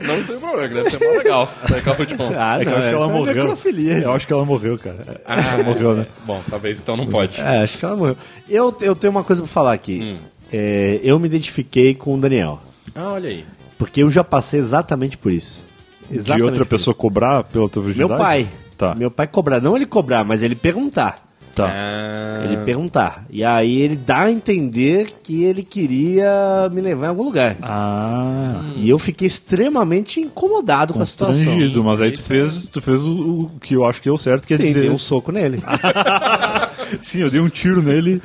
não 0.00 0.22
tem 0.22 0.38
problema, 0.38 0.68
que 0.68 0.74
deve 0.74 0.90
ser 0.90 1.00
mais 1.04 1.18
legal. 1.18 1.48
sair 1.68 1.82
com 1.82 1.90
a 1.90 1.94
Ruth 1.94 2.10
Ronce. 2.12 2.34
Ah, 2.38 2.58
É 2.60 2.64
que 2.64 2.70
eu 2.70 2.76
acho 2.76 2.88
que 2.88 2.94
ela 2.94 3.04
é 3.04 3.12
morreu. 3.12 3.56
Eu 4.02 4.12
acho 4.12 4.26
que 4.26 4.32
ela 4.32 4.44
morreu, 4.44 4.78
cara. 4.78 5.20
Ah, 5.24 5.54
Ela 5.54 5.64
morreu, 5.64 5.96
né? 5.96 6.06
Bom, 6.24 6.40
talvez 6.48 6.78
então 6.78 6.96
não 6.96 7.06
pode. 7.08 7.40
É, 7.40 7.62
acho 7.62 7.78
que 7.78 7.84
ela 7.84 7.96
morreu. 7.96 8.16
Eu, 8.48 8.76
eu 8.80 8.94
tenho 8.94 9.10
uma 9.10 9.24
coisa 9.24 9.42
pra 9.42 9.50
falar 9.50 9.72
aqui. 9.72 10.00
Hum. 10.02 10.16
É, 10.52 11.00
eu 11.02 11.18
me 11.18 11.26
identifiquei 11.26 11.92
com 11.94 12.14
o 12.14 12.18
Daniel. 12.20 12.60
Ah, 12.94 13.12
olha 13.14 13.30
aí. 13.30 13.44
Porque 13.76 14.02
eu 14.02 14.10
já 14.10 14.22
passei 14.22 14.60
exatamente 14.60 15.18
por 15.18 15.32
isso. 15.32 15.65
De 16.10 16.16
Exatamente 16.16 16.44
outra 16.44 16.64
por 16.64 16.70
pessoa 16.70 16.94
cobrar 16.94 17.44
pela 17.44 17.68
tua 17.68 17.82
virgindade? 17.82 18.10
Meu 18.10 18.18
pai. 18.18 18.46
Tá. 18.76 18.94
Meu 18.94 19.10
pai 19.10 19.26
cobrar. 19.26 19.60
Não 19.60 19.74
ele 19.76 19.86
cobrar, 19.86 20.24
mas 20.24 20.42
ele 20.42 20.54
perguntar. 20.54 21.26
Tá. 21.54 21.70
Ah, 21.72 22.44
Ele 22.44 22.58
perguntar. 22.58 23.24
E 23.30 23.42
aí 23.42 23.80
ele 23.80 23.96
dá 23.96 24.24
a 24.24 24.30
entender 24.30 25.14
que 25.22 25.42
ele 25.42 25.62
queria 25.62 26.68
me 26.70 26.82
levar 26.82 27.06
em 27.06 27.08
algum 27.08 27.22
lugar. 27.24 27.56
Ah. 27.62 28.60
E 28.76 28.86
eu 28.90 28.98
fiquei 28.98 29.26
extremamente 29.26 30.20
incomodado 30.20 30.92
com 30.92 31.00
a 31.00 31.06
situação. 31.06 31.34
Constrangido, 31.34 31.82
mas 31.82 32.02
aí 32.02 32.12
tu 32.12 32.22
fez, 32.22 32.68
tu 32.68 32.82
fez 32.82 33.02
o, 33.02 33.10
o 33.10 33.50
que 33.58 33.74
eu 33.74 33.86
acho 33.86 34.02
que 34.02 34.08
é 34.10 34.12
o 34.12 34.18
certo, 34.18 34.46
quer 34.46 34.58
Sim, 34.58 34.64
dizer. 34.64 34.80
dei 34.82 34.90
um 34.90 34.98
soco 34.98 35.32
nele. 35.32 35.62
Sim, 37.02 37.20
eu 37.20 37.30
dei 37.30 37.40
um 37.40 37.48
tiro 37.48 37.82
nele. 37.82 38.20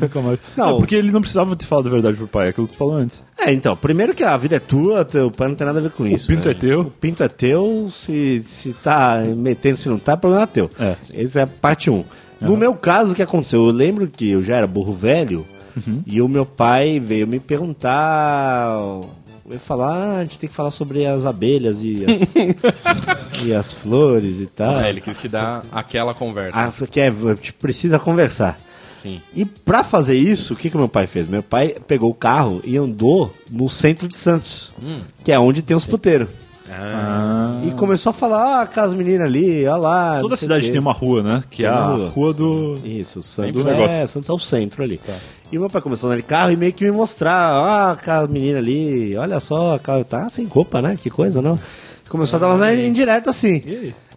Nunca 0.00 0.20
mais. 0.20 0.38
Não. 0.56 0.66
Não, 0.70 0.78
porque 0.78 0.94
ele 0.94 1.10
não 1.12 1.20
precisava 1.20 1.54
ter 1.56 1.66
falado 1.66 1.86
a 1.88 1.90
verdade 1.90 2.16
pro 2.16 2.26
pai, 2.28 2.46
é 2.46 2.50
aquilo 2.50 2.66
que 2.66 2.74
tu 2.74 2.78
falou 2.78 2.96
antes. 2.96 3.22
é, 3.38 3.52
então, 3.52 3.76
primeiro 3.76 4.14
que 4.14 4.22
a 4.22 4.36
vida 4.36 4.56
é 4.56 4.60
tua, 4.60 5.04
teu 5.04 5.30
pai 5.30 5.48
não 5.48 5.54
tem 5.54 5.66
nada 5.66 5.78
a 5.78 5.82
ver 5.82 5.90
com 5.90 6.06
isso. 6.06 6.26
pinto 6.26 6.48
é 6.48 6.54
teu. 6.54 6.80
O 6.80 6.84
pinto 6.90 7.22
é 7.22 7.28
teu, 7.28 7.88
se, 7.92 8.40
se 8.42 8.72
tá 8.72 9.22
metendo, 9.36 9.76
se 9.78 9.88
não 9.88 9.98
tá, 9.98 10.16
problema 10.16 10.44
é 10.44 10.46
teu. 10.46 10.70
É. 10.78 10.96
Essa 11.12 11.40
é 11.40 11.42
a 11.42 11.46
parte 11.46 11.90
1. 11.90 11.94
Um. 11.94 12.04
No 12.40 12.56
meu 12.56 12.74
caso, 12.74 13.12
o 13.12 13.14
que 13.14 13.22
aconteceu? 13.22 13.64
Eu 13.64 13.70
lembro 13.72 14.06
que 14.06 14.28
eu 14.30 14.42
já 14.42 14.56
era 14.56 14.66
burro 14.66 14.92
velho 14.94 15.46
Uhum. 15.76 16.02
e 16.06 16.22
o 16.22 16.28
meu 16.28 16.46
pai 16.46 17.00
veio 17.00 17.26
me 17.26 17.40
perguntar. 17.40 18.76
Veio 19.46 19.60
falar, 19.60 19.92
ah, 19.92 20.18
a 20.18 20.24
gente 20.24 20.38
tem 20.38 20.48
que 20.48 20.54
falar 20.54 20.70
sobre 20.70 21.04
as 21.04 21.26
abelhas 21.26 21.82
e 21.82 22.04
as, 22.04 23.44
e 23.44 23.52
as 23.52 23.74
flores 23.74 24.40
e 24.40 24.46
tal. 24.46 24.80
É, 24.80 24.88
ele 24.88 25.02
quis 25.02 25.18
te 25.18 25.28
dar 25.28 25.62
aquela 25.70 26.14
conversa. 26.14 26.58
Ah, 26.58 26.86
que 26.86 26.98
é, 26.98 27.08
a 27.08 27.34
gente 27.34 27.52
precisa 27.52 27.98
conversar. 27.98 28.58
Sim. 29.02 29.20
E 29.34 29.44
pra 29.44 29.84
fazer 29.84 30.16
isso, 30.16 30.54
o 30.54 30.56
que, 30.56 30.70
que 30.70 30.76
meu 30.78 30.88
pai 30.88 31.06
fez? 31.06 31.26
Meu 31.26 31.42
pai 31.42 31.74
pegou 31.86 32.10
o 32.10 32.14
carro 32.14 32.62
e 32.64 32.78
andou 32.78 33.30
no 33.50 33.68
centro 33.68 34.08
de 34.08 34.14
Santos, 34.14 34.72
que 35.22 35.30
é 35.30 35.38
onde 35.38 35.60
tem 35.60 35.76
os 35.76 35.84
puteiros. 35.84 36.30
Ah, 36.76 37.60
E 37.64 37.70
começou 37.72 38.10
a 38.10 38.12
falar, 38.12 38.62
ah, 38.62 38.66
casa 38.66 38.96
menina 38.96 39.24
ali, 39.24 39.66
olha 39.66 39.76
lá. 39.76 40.18
Toda 40.20 40.36
cidade 40.36 40.70
tem 40.70 40.80
uma 40.80 40.92
rua, 40.92 41.22
né? 41.22 41.44
Que 41.48 41.64
é 41.64 41.68
a 41.68 41.84
rua. 41.84 42.08
rua 42.08 42.34
do. 42.34 42.78
Isso, 42.84 43.22
Santos 43.22 43.64
é, 43.64 43.70
negócio. 43.70 44.08
Santos 44.08 44.28
é 44.28 44.32
o 44.32 44.38
centro 44.38 44.82
ali. 44.82 45.00
E 45.52 45.58
meu 45.58 45.70
pai 45.70 45.80
começou 45.80 46.08
a 46.08 46.12
andar 46.12 46.20
de 46.20 46.26
carro 46.26 46.50
e 46.50 46.56
meio 46.56 46.72
que 46.72 46.84
me 46.84 46.90
mostrar, 46.90 47.32
ah, 47.34 47.92
aquela 47.92 48.26
menina 48.26 48.58
ali, 48.58 49.16
olha 49.16 49.38
só, 49.40 49.74
aquela 49.76 50.02
tá 50.04 50.28
sem 50.28 50.46
roupa, 50.46 50.82
né? 50.82 50.96
Que 51.00 51.08
coisa, 51.10 51.40
não? 51.40 51.58
Começou 52.08 52.36
a 52.38 52.40
dar 52.40 52.48
umas 52.48 52.78
indiretas 52.78 53.36
assim. 53.36 53.62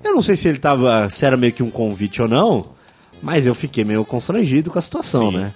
Eu 0.04 0.14
não 0.14 0.22
sei 0.22 0.36
se 0.36 0.48
ele 0.48 0.58
tava, 0.60 1.10
se 1.10 1.26
era 1.26 1.38
meio 1.38 1.54
que 1.54 1.64
um 1.64 1.70
convite 1.70 2.22
ou 2.22 2.28
não, 2.28 2.66
mas 3.22 3.46
eu 3.46 3.56
fiquei 3.56 3.84
meio 3.84 4.04
constrangido 4.06 4.70
com 4.70 4.78
a 4.80 4.82
situação, 4.82 5.32
né? 5.32 5.54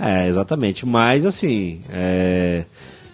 É, 0.00 0.28
exatamente. 0.28 0.84
Mas 0.86 1.24
assim, 1.26 1.80
é, 1.90 2.64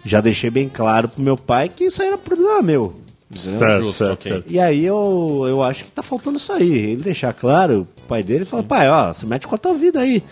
já 0.04 0.20
deixei 0.20 0.50
bem 0.50 0.68
claro 0.68 1.08
pro 1.08 1.20
meu 1.22 1.36
pai 1.36 1.68
que 1.68 1.84
isso 1.84 2.00
aí 2.02 2.08
era 2.08 2.18
problema 2.18 2.62
meu. 2.62 3.03
Certo, 3.34 3.82
Justo, 3.82 3.98
certo, 3.98 4.12
ok. 4.20 4.32
certo. 4.32 4.50
E 4.52 4.60
aí 4.60 4.84
eu, 4.84 5.44
eu 5.48 5.62
acho 5.62 5.84
que 5.84 5.90
tá 5.90 6.02
faltando 6.02 6.36
isso 6.36 6.52
aí. 6.52 6.70
Ele 6.72 7.02
deixar 7.02 7.32
claro, 7.32 7.86
o 7.98 8.02
pai 8.08 8.22
dele 8.22 8.44
fala, 8.44 8.62
pai, 8.62 8.88
ó, 8.88 9.12
você 9.12 9.26
mete 9.26 9.46
com 9.46 9.54
a 9.54 9.58
tua 9.58 9.74
vida 9.74 10.00
aí. 10.00 10.22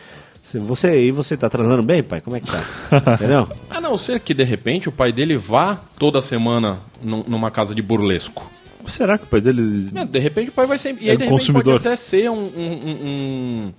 Você, 0.54 1.06
e 1.06 1.10
você 1.10 1.36
tá 1.36 1.48
transando 1.48 1.82
bem, 1.82 2.02
pai? 2.02 2.20
Como 2.20 2.36
é 2.36 2.40
que 2.40 2.46
tá? 2.50 2.62
Entendeu? 3.14 3.48
A 3.70 3.80
não 3.80 3.96
ser 3.96 4.20
que, 4.20 4.34
de 4.34 4.44
repente, 4.44 4.88
o 4.88 4.92
pai 4.92 5.10
dele 5.12 5.36
vá 5.36 5.80
toda 5.98 6.20
semana 6.20 6.78
num- 7.02 7.24
numa 7.26 7.50
casa 7.50 7.74
de 7.74 7.80
burlesco. 7.80 8.50
Será 8.84 9.16
que 9.16 9.24
o 9.24 9.28
pai 9.28 9.40
dele. 9.40 9.88
É, 9.94 10.04
De 10.04 10.18
repente 10.18 10.50
o 10.50 10.52
pai 10.52 10.66
vai 10.66 10.76
ser. 10.78 10.90
E 11.00 11.08
É 11.08 11.12
aí, 11.12 11.16
de 11.16 11.24
repente, 11.24 11.28
consumidor. 11.30 11.74
pode 11.74 11.86
até 11.88 11.96
ser 11.96 12.28
um, 12.30 12.34
um, 12.34 12.72
um, 12.84 13.72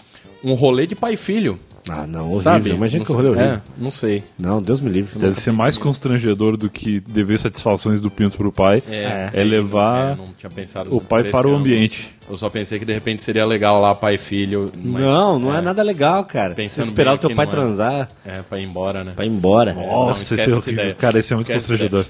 um- 0.43 0.51
um 0.51 0.53
rolê 0.55 0.87
de 0.87 0.95
pai 0.95 1.13
e 1.13 1.17
filho. 1.17 1.59
Ah, 1.89 2.07
não, 2.07 2.25
horrível. 2.27 2.41
Sabe? 2.41 2.69
Imagina 2.71 2.99
Não 2.99 3.05
que 3.05 3.11
sei. 3.11 3.15
rolê 3.15 3.29
horrível. 3.29 3.53
É, 3.55 3.61
não 3.77 3.91
sei. 3.91 4.23
Não, 4.39 4.61
Deus 4.61 4.79
me 4.79 4.89
livre. 4.89 5.19
Deve 5.19 5.39
ser 5.39 5.51
mais 5.51 5.77
constrangedor 5.77 6.55
do 6.55 6.69
que 6.69 6.99
dever 7.01 7.37
satisfações 7.39 7.99
do 7.99 8.09
pinto 8.09 8.37
pro 8.37 8.51
pai. 8.51 8.81
É, 8.89 9.29
É 9.33 9.43
levar 9.43 10.13
É, 10.13 10.15
não 10.15 10.25
tinha 10.37 10.49
pensado 10.49 10.95
o 10.95 11.01
pai 11.01 11.25
para 11.25 11.47
o 11.47 11.55
ambiente. 11.55 12.15
Eu 12.29 12.37
só 12.37 12.49
pensei 12.49 12.79
que 12.79 12.85
de 12.85 12.93
repente 12.93 13.21
seria 13.21 13.45
legal 13.45 13.81
lá 13.81 13.93
pai 13.93 14.15
e 14.15 14.17
filho. 14.17 14.71
mas, 14.75 15.01
não, 15.01 15.37
não 15.37 15.53
é. 15.53 15.59
nada 15.61 15.83
legal, 15.83 16.23
cara. 16.23 16.53
Pensando 16.53 16.85
esperar 16.85 17.13
o 17.15 17.17
teu 17.17 17.35
pai 17.35 17.45
não 17.45 17.51
é. 17.51 17.55
transar 17.55 18.09
É, 18.25 18.41
pra 18.41 18.59
ir 18.59 18.63
embora, 18.63 19.03
né? 19.03 19.11
pra 19.15 19.25
ir 19.25 19.29
embora. 19.29 19.73
Nossa, 19.73 20.35
esquece 20.35 20.57
esse 20.57 20.79
é. 20.79 20.93
Cara, 20.93 21.19
esse 21.19 21.33
é 21.33 21.35
muito 21.35 21.51
Esquece 21.51 21.67
constrangedor. 21.67 22.05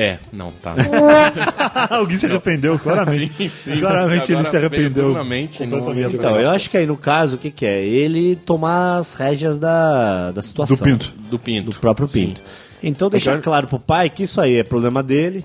É, 0.00 0.16
não, 0.32 0.52
tá. 0.52 0.76
Alguém 1.90 2.16
se 2.16 2.26
arrependeu, 2.26 2.78
claramente. 2.78 3.48
Sim, 3.50 3.80
Claramente 3.80 4.32
ele 4.32 4.44
se 4.44 4.56
arrependeu. 4.56 5.06
completamente. 5.06 5.64
Então, 5.64 6.38
eu 6.40 6.50
acho 6.50 6.70
que 6.70 6.76
aí 6.76 6.86
no 6.86 6.96
caso, 6.96 7.34
o 7.34 7.38
que, 7.38 7.50
que 7.50 7.66
é? 7.66 7.84
Ele 7.84 8.36
tomar 8.36 8.98
as 8.98 9.14
rédeas 9.14 9.58
da, 9.58 10.30
da 10.30 10.40
situação. 10.40 10.76
Do 10.76 10.82
pinto. 10.84 11.12
Do 11.28 11.38
pinto. 11.38 11.70
Do 11.70 11.76
próprio 11.78 12.08
pinto. 12.08 12.40
Então 12.80 13.10
deixar 13.10 13.40
claro 13.40 13.66
pro 13.66 13.80
pai 13.80 14.08
que 14.08 14.22
isso 14.22 14.40
aí 14.40 14.54
é 14.54 14.62
problema 14.62 15.02
dele, 15.02 15.44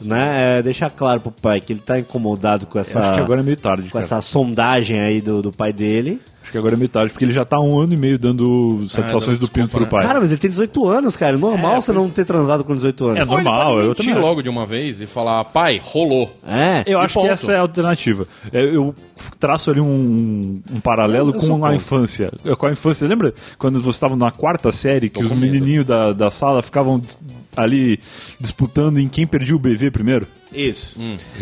né? 0.00 0.58
É 0.58 0.62
deixar 0.62 0.88
claro 0.88 1.20
pro 1.20 1.30
pai 1.30 1.60
que 1.60 1.74
ele 1.74 1.80
tá 1.80 1.98
incomodado 1.98 2.64
com 2.64 2.78
essa, 2.78 2.98
Eu 2.98 3.02
acho 3.02 3.14
que 3.14 3.20
agora 3.20 3.40
é 3.40 3.42
meio 3.42 3.58
tarde, 3.58 3.82
com 3.82 3.90
cara. 3.90 4.04
essa 4.04 4.22
sondagem 4.22 4.98
aí 4.98 5.20
do, 5.20 5.42
do 5.42 5.52
pai 5.52 5.74
dele. 5.74 6.22
Acho 6.42 6.52
que 6.52 6.58
agora 6.58 6.74
é 6.74 6.76
meio 6.76 6.88
tarde, 6.88 7.12
porque 7.12 7.24
ele 7.24 7.32
já 7.32 7.44
tá 7.44 7.60
um 7.60 7.78
ano 7.80 7.92
e 7.94 7.96
meio 7.96 8.18
dando 8.18 8.84
satisfações 8.88 9.36
dando 9.38 9.46
do 9.48 9.52
pinto 9.52 9.68
pro 9.70 9.86
pai. 9.86 10.04
Cara, 10.04 10.18
mas 10.20 10.30
ele 10.32 10.40
tem 10.40 10.50
18 10.50 10.88
anos, 10.88 11.16
cara. 11.16 11.36
É 11.36 11.38
normal 11.38 11.76
É, 11.76 11.80
você 11.80 11.92
pois- 11.92 12.04
não 12.06 12.12
ter 12.12 12.24
transado 12.24 12.64
com 12.64 12.74
18 12.74 13.06
anos. 13.06 13.18
É 13.20 13.24
normal, 13.24 13.74
pode 13.74 13.86
eu 13.86 13.94
também. 13.94 14.14
logo 14.14 14.42
de 14.42 14.48
uma 14.48 14.66
vez 14.66 15.00
e 15.00 15.06
falar, 15.06 15.44
pai, 15.44 15.80
rolou. 15.84 16.30
É. 16.46 16.82
Eu 16.86 16.98
E 16.98 17.02
acho 17.04 17.14
que 17.14 17.20
ponto. 17.20 17.30
essa 17.32 17.52
é 17.52 17.56
a 17.56 17.60
alternativa. 17.60 18.26
É, 18.52 18.64
Eu 18.74 18.94
traço 19.38 19.70
ali 19.70 19.80
um, 19.80 20.60
um 20.72 20.80
paralelo 20.80 21.30
Eu- 21.30 21.34
eu 21.34 21.40
com 21.58 21.64
a 21.64 21.74
infância. 21.74 22.32
É, 22.44 22.54
Com 22.56 22.66
a 22.66 22.72
infância, 22.72 23.06
lembra 23.06 23.34
quando 23.58 23.80
você 23.80 23.90
estava 23.96 24.16
na 24.16 24.30
quarta 24.30 24.72
série 24.72 25.08
que 25.10 25.22
os 25.22 25.28
com 25.28 25.34
medo. 25.36 25.52
menininhos 25.52 25.84
da, 25.86 26.12
da 26.12 26.30
sala 26.30 26.62
ficavam 26.62 27.00
ali 27.62 28.00
disputando 28.40 28.98
em 28.98 29.08
quem 29.08 29.26
perdia 29.26 29.54
o 29.54 29.58
BV 29.58 29.90
primeiro? 29.90 30.26
Isso. 30.52 30.96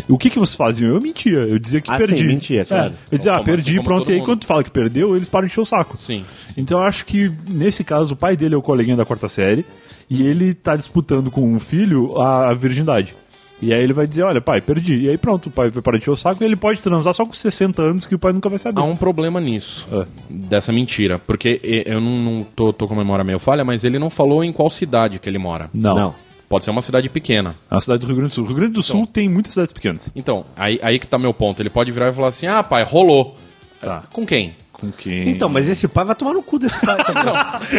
O 0.07 0.17
que 0.17 0.29
que 0.29 0.37
vocês 0.37 0.55
faziam? 0.55 0.91
Eu 0.91 1.01
mentia, 1.01 1.39
eu 1.39 1.57
dizia 1.57 1.81
que 1.81 1.89
Ah, 1.89 1.97
perdi. 1.97 2.17
sim, 2.19 2.27
mentia, 2.27 2.63
claro. 2.65 2.93
É, 2.93 2.95
eu 3.13 3.17
dizia, 3.17 3.31
ah, 3.31 3.35
Como 3.35 3.45
perdi, 3.45 3.75
assim, 3.75 3.83
pronto, 3.83 4.09
e 4.09 4.13
aí 4.13 4.17
mundo. 4.19 4.25
quando 4.27 4.39
tu 4.41 4.45
fala 4.45 4.63
que 4.63 4.71
perdeu, 4.71 5.15
eles 5.15 5.27
param 5.27 5.47
de 5.47 5.51
encher 5.51 5.61
o 5.61 5.65
saco. 5.65 5.97
Sim. 5.97 6.23
Então 6.55 6.79
eu 6.79 6.83
acho 6.85 7.05
que, 7.05 7.31
nesse 7.47 7.83
caso, 7.83 8.13
o 8.13 8.17
pai 8.17 8.37
dele 8.37 8.53
é 8.53 8.57
o 8.57 8.61
coleguinha 8.61 8.95
da 8.97 9.05
quarta 9.05 9.27
série 9.27 9.65
e 10.09 10.25
ele 10.25 10.53
tá 10.53 10.75
disputando 10.75 11.31
com 11.31 11.55
o 11.55 11.59
filho 11.59 12.19
a 12.21 12.53
virgindade. 12.53 13.15
E 13.61 13.73
aí 13.73 13.83
ele 13.83 13.93
vai 13.93 14.07
dizer, 14.07 14.23
olha, 14.23 14.39
pai, 14.39 14.61
perdi. 14.61 14.99
E 15.05 15.09
aí 15.09 15.17
pronto, 15.17 15.47
o 15.47 15.51
pai 15.51 15.69
vai 15.69 15.81
parar 15.81 15.97
de 15.97 16.03
encher 16.03 16.11
o 16.11 16.15
saco 16.15 16.41
e 16.41 16.45
ele 16.45 16.55
pode 16.55 16.79
transar 16.79 17.13
só 17.13 17.25
com 17.25 17.33
60 17.33 17.81
anos 17.81 18.05
que 18.05 18.15
o 18.15 18.19
pai 18.19 18.31
nunca 18.31 18.47
vai 18.49 18.57
saber. 18.59 18.79
Há 18.79 18.83
um 18.83 18.95
problema 18.95 19.39
nisso, 19.41 19.87
É. 19.91 20.05
dessa 20.29 20.71
mentira. 20.71 21.19
Porque 21.19 21.59
eu 21.85 21.99
não, 21.99 22.17
não 22.17 22.43
tô, 22.43 22.71
tô 22.71 22.87
com 22.87 22.93
a 22.93 22.97
memória 22.97 23.23
meio 23.23 23.39
falha, 23.39 23.65
mas 23.65 23.83
ele 23.83 23.99
não 23.99 24.09
falou 24.09 24.43
em 24.43 24.53
qual 24.53 24.69
cidade 24.69 25.19
que 25.19 25.27
ele 25.29 25.37
mora. 25.39 25.69
Não. 25.73 25.95
Não. 25.95 26.15
Pode 26.47 26.65
ser 26.65 26.71
uma 26.71 26.81
cidade 26.81 27.09
pequena. 27.09 27.53
É 27.69 27.75
a 27.75 27.81
cidade 27.81 27.99
do 28.01 28.07
Rio 28.07 28.15
Grande 28.15 28.29
do 28.31 28.35
Sul. 28.35 28.43
O 28.43 28.47
Rio 28.47 28.55
Grande 28.55 28.73
do 28.73 28.81
Sul 28.81 29.05
tem 29.05 29.29
muitas 29.29 29.53
cidades 29.53 29.71
pequenas. 29.71 30.09
Então, 30.15 30.45
aí, 30.57 30.79
aí 30.81 30.97
que 30.97 31.05
tá 31.05 31.17
meu 31.19 31.31
ponto. 31.33 31.61
Ele 31.61 31.69
pode 31.69 31.91
virar 31.91 32.09
e 32.09 32.13
falar 32.13 32.29
assim, 32.29 32.47
ah, 32.47 32.63
pai, 32.63 32.83
rolou. 32.83 33.35
Tá. 33.79 34.03
Com 34.11 34.25
quem? 34.25 34.55
Com 34.79 34.91
quem? 34.91 35.29
Então, 35.29 35.49
mas 35.49 35.67
esse 35.67 35.87
pai 35.87 36.05
vai 36.05 36.15
tomar 36.15 36.33
no 36.33 36.41
cu 36.41 36.57
desse 36.57 36.79
pai 36.79 36.97
também. 37.03 37.33